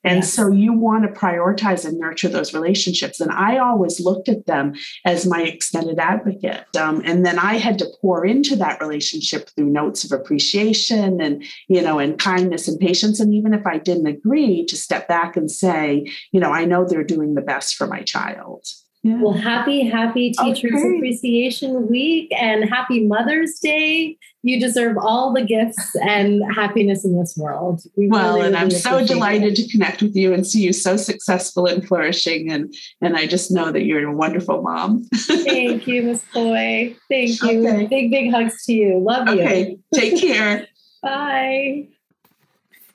And 0.04 0.18
yes. 0.18 0.33
so 0.33 0.48
you 0.48 0.72
want 0.72 1.02
to 1.02 1.20
prioritize 1.20 1.85
and 1.85 1.98
nurture 1.98 2.28
those 2.28 2.54
relationships. 2.54 3.20
And 3.20 3.33
I 3.33 3.59
always 3.59 3.98
looked 3.98 4.28
at 4.28 4.46
them 4.46 4.74
as 5.04 5.26
my 5.26 5.42
extended 5.42 5.98
advocate. 5.98 6.64
Um, 6.76 7.02
and 7.04 7.26
then 7.26 7.37
I 7.37 7.54
had 7.54 7.81
to 7.81 7.87
pour 8.00 8.24
into 8.24 8.54
that 8.57 8.81
relationship 8.81 9.50
through 9.50 9.70
notes 9.70 10.04
of 10.04 10.12
appreciation 10.12 11.20
and, 11.20 11.44
you 11.66 11.83
know, 11.83 11.98
and 11.98 12.16
kindness 12.16 12.68
and 12.68 12.78
patience. 12.78 13.18
And 13.18 13.35
even 13.35 13.52
if 13.52 13.66
I 13.66 13.78
didn't 13.78 14.07
agree, 14.07 14.64
to 14.66 14.76
step 14.76 15.09
back 15.09 15.37
and 15.37 15.50
say, 15.50 16.09
you 16.31 16.38
know, 16.38 16.52
I 16.52 16.64
know 16.64 16.87
they're 16.87 17.02
doing 17.02 17.35
the 17.35 17.42
best 17.42 17.74
for 17.74 17.88
my 17.88 18.02
child. 18.02 18.64
Yeah. 19.09 19.23
Well, 19.23 19.33
happy, 19.33 19.88
happy 19.88 20.33
Teachers 20.33 20.73
okay. 20.75 20.97
Appreciation 20.97 21.88
Week 21.88 22.31
and 22.38 22.68
happy 22.68 23.07
Mother's 23.07 23.59
Day. 23.59 24.18
You 24.42 24.61
deserve 24.61 24.99
all 24.99 25.33
the 25.33 25.42
gifts 25.42 25.97
and 25.97 26.42
happiness 26.55 27.07
in 27.07 27.18
this 27.18 27.35
world. 27.37 27.81
We 27.97 28.09
well, 28.09 28.37
really, 28.37 28.49
and 28.49 28.57
I'm 28.57 28.71
so 28.71 29.05
delighted 29.07 29.59
it. 29.59 29.62
to 29.62 29.68
connect 29.71 30.03
with 30.03 30.14
you 30.14 30.35
and 30.35 30.47
see 30.47 30.61
you 30.61 30.75
so 30.75 30.97
successful 30.97 31.66
and 31.66 31.87
flourishing. 31.87 32.53
And, 32.53 32.75
and 33.01 33.16
I 33.16 33.27
just 33.27 33.51
know 33.51 33.73
that 33.73 33.85
you're 33.85 34.07
a 34.07 34.12
wonderful 34.12 34.61
mom. 34.62 35.05
Thank 35.14 35.87
you, 35.87 36.03
Miss 36.03 36.23
Coy. 36.33 36.94
Thank 37.09 37.42
you. 37.42 37.66
Okay. 37.66 37.87
Big, 37.87 38.11
big 38.11 38.31
hugs 38.31 38.64
to 38.66 38.75
you. 38.75 38.99
Love 38.99 39.29
you. 39.29 39.40
Okay. 39.40 39.79
Take 39.94 40.21
care. 40.21 40.68
Bye. 41.03 41.88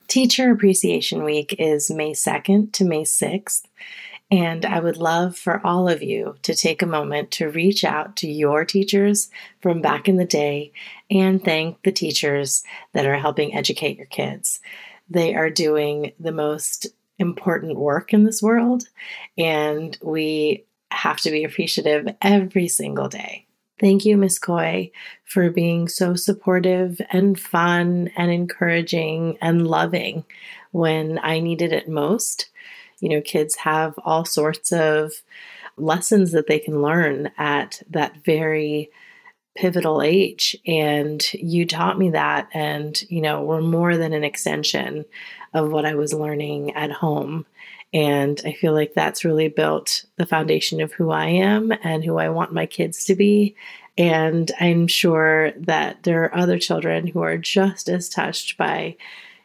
Teacher 0.08 0.52
Appreciation 0.52 1.24
Week 1.24 1.56
is 1.58 1.90
May 1.90 2.12
2nd 2.12 2.72
to 2.74 2.86
May 2.86 3.04
6th. 3.04 3.64
And 4.32 4.66
I 4.66 4.80
would 4.80 4.98
love 4.98 5.38
for 5.38 5.66
all 5.66 5.88
of 5.88 6.02
you 6.02 6.38
to 6.42 6.56
take 6.56 6.82
a 6.82 6.88
moment 6.88 7.30
to 7.32 7.50
reach 7.50 7.84
out 7.84 8.16
to 8.18 8.28
your 8.28 8.66
teachers 8.66 9.30
from 9.62 9.82
back 9.82 10.10
in 10.10 10.18
the 10.18 10.26
day 10.26 10.72
and 11.12 11.44
thank 11.44 11.84
the 11.84 11.92
teachers 11.92 12.64
that 12.94 13.06
are 13.06 13.20
helping 13.20 13.54
educate 13.54 13.98
your 13.98 14.08
kids. 14.08 14.60
They 15.10 15.36
are 15.36 15.52
doing 15.52 16.14
the 16.20 16.32
most 16.32 16.88
important 17.20 17.78
work 17.78 18.14
in 18.14 18.24
this 18.24 18.42
world, 18.42 18.86
and 19.38 19.98
we 20.02 20.66
have 20.90 21.18
to 21.18 21.32
be 21.32 21.44
appreciative 21.44 22.08
every 22.22 22.68
single 22.68 23.10
day. 23.10 23.46
Thank 23.80 24.06
you, 24.06 24.18
Miss 24.18 24.40
Coy, 24.40 24.92
for 25.26 25.50
being 25.50 25.88
so 25.88 26.16
supportive 26.16 27.02
and 27.12 27.40
fun 27.40 28.12
and 28.16 28.32
encouraging 28.32 29.38
and 29.42 29.68
loving 29.68 30.26
when 30.72 31.20
I 31.22 31.40
needed 31.40 31.74
it 31.74 31.90
most 31.90 32.50
you 33.00 33.10
know, 33.10 33.22
kids 33.22 33.56
have 33.56 33.94
all 34.04 34.26
sorts 34.26 34.72
of 34.72 35.14
lessons 35.78 36.32
that 36.32 36.48
they 36.48 36.60
can 36.60 36.82
learn 36.82 37.32
at 37.38 37.82
that 37.90 38.24
very 38.24 38.90
pivotal 39.56 40.02
age. 40.02 40.56
And 40.66 41.24
you 41.34 41.66
taught 41.66 42.00
me 42.00 42.12
that, 42.12 42.50
and, 42.54 43.00
you 43.10 43.22
know, 43.22 43.44
were 43.44 43.62
more 43.62 43.98
than 43.98 44.14
an 44.14 44.24
extension 44.24 45.06
of 45.54 45.72
what 45.72 45.86
I 45.86 45.96
was 45.96 46.14
learning 46.14 46.72
at 46.72 46.92
home. 46.92 47.46
And 47.94 48.42
I 48.44 48.54
feel 48.54 48.74
like 48.74 48.96
that's 48.96 49.24
really 49.24 49.50
built 49.50 50.06
the 50.18 50.26
foundation 50.26 50.82
of 50.82 50.94
who 50.94 51.12
I 51.12 51.28
am 51.28 51.72
and 51.84 52.04
who 52.04 52.18
I 52.18 52.30
want 52.30 52.52
my 52.52 52.66
kids 52.66 53.06
to 53.06 53.16
be. 53.16 53.56
And 53.96 54.52
I'm 54.60 54.88
sure 54.88 55.52
that 55.52 56.02
there 56.02 56.24
are 56.24 56.36
other 56.36 56.58
children 56.58 57.06
who 57.06 57.22
are 57.22 57.38
just 57.38 57.90
as 57.90 58.10
touched 58.10 58.58
by 58.58 58.98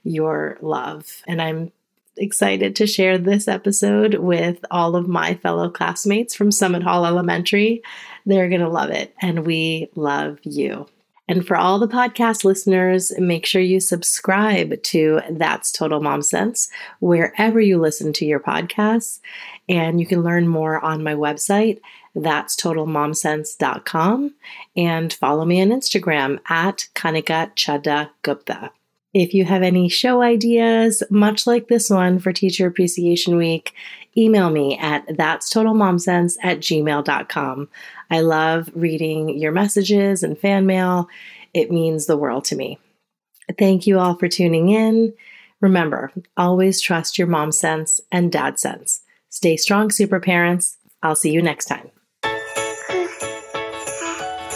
your 0.04 0.56
love. 0.62 1.22
And 1.26 1.42
I'm 1.42 1.72
excited 2.18 2.76
to 2.76 2.86
share 2.86 3.16
this 3.16 3.48
episode 3.48 4.14
with 4.14 4.64
all 4.70 4.96
of 4.96 5.08
my 5.08 5.34
fellow 5.34 5.70
classmates 5.70 6.34
from 6.34 6.52
Summit 6.52 6.82
Hall 6.82 7.06
Elementary. 7.06 7.82
They're 8.26 8.48
going 8.48 8.60
to 8.60 8.68
love 8.68 8.90
it, 8.90 9.14
and 9.22 9.46
we 9.46 9.88
love 9.94 10.38
you. 10.42 10.86
And 11.28 11.46
for 11.46 11.56
all 11.56 11.78
the 11.78 11.86
podcast 11.86 12.42
listeners, 12.42 13.12
make 13.18 13.44
sure 13.44 13.60
you 13.60 13.80
subscribe 13.80 14.82
to 14.84 15.20
That's 15.30 15.70
Total 15.70 16.00
Mom 16.00 16.22
Sense 16.22 16.70
wherever 17.00 17.60
you 17.60 17.78
listen 17.78 18.14
to 18.14 18.24
your 18.24 18.40
podcasts. 18.40 19.20
And 19.68 20.00
you 20.00 20.06
can 20.06 20.22
learn 20.22 20.48
more 20.48 20.82
on 20.82 21.02
my 21.02 21.14
website, 21.14 21.80
that's 22.14 22.56
totalmomsense.com, 22.56 24.34
and 24.76 25.12
follow 25.12 25.44
me 25.44 25.60
on 25.60 25.68
Instagram 25.68 26.40
at 26.48 26.88
Kanika 26.94 27.54
Chadda 27.54 28.10
Gupta. 28.22 28.70
If 29.14 29.32
you 29.32 29.44
have 29.44 29.62
any 29.62 29.88
show 29.88 30.20
ideas, 30.20 31.02
much 31.10 31.46
like 31.46 31.68
this 31.68 31.88
one 31.88 32.18
for 32.18 32.32
Teacher 32.32 32.66
Appreciation 32.66 33.36
Week, 33.36 33.72
email 34.16 34.50
me 34.50 34.76
at 34.78 35.16
that's 35.16 35.52
totalmomsense 35.52 36.36
at 36.42 36.58
gmail.com. 36.58 37.68
I 38.10 38.20
love 38.20 38.70
reading 38.74 39.38
your 39.38 39.52
messages 39.52 40.22
and 40.22 40.38
fan 40.38 40.66
mail. 40.66 41.08
It 41.54 41.70
means 41.70 42.06
the 42.06 42.16
world 42.18 42.44
to 42.46 42.56
me. 42.56 42.78
Thank 43.58 43.86
you 43.86 43.98
all 43.98 44.14
for 44.14 44.28
tuning 44.28 44.68
in. 44.68 45.14
Remember, 45.60 46.12
always 46.36 46.80
trust 46.80 47.18
your 47.18 47.26
mom 47.26 47.50
sense 47.50 48.00
and 48.12 48.30
dad 48.30 48.58
sense. 48.58 49.00
Stay 49.30 49.56
strong, 49.56 49.90
super 49.90 50.20
parents. 50.20 50.76
I'll 51.02 51.16
see 51.16 51.30
you 51.30 51.40
next 51.42 51.66
time. 51.66 51.90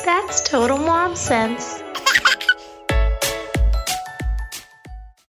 That's 0.04 0.42
total 0.48 0.78
mom 0.78 1.16
sense. 1.16 1.82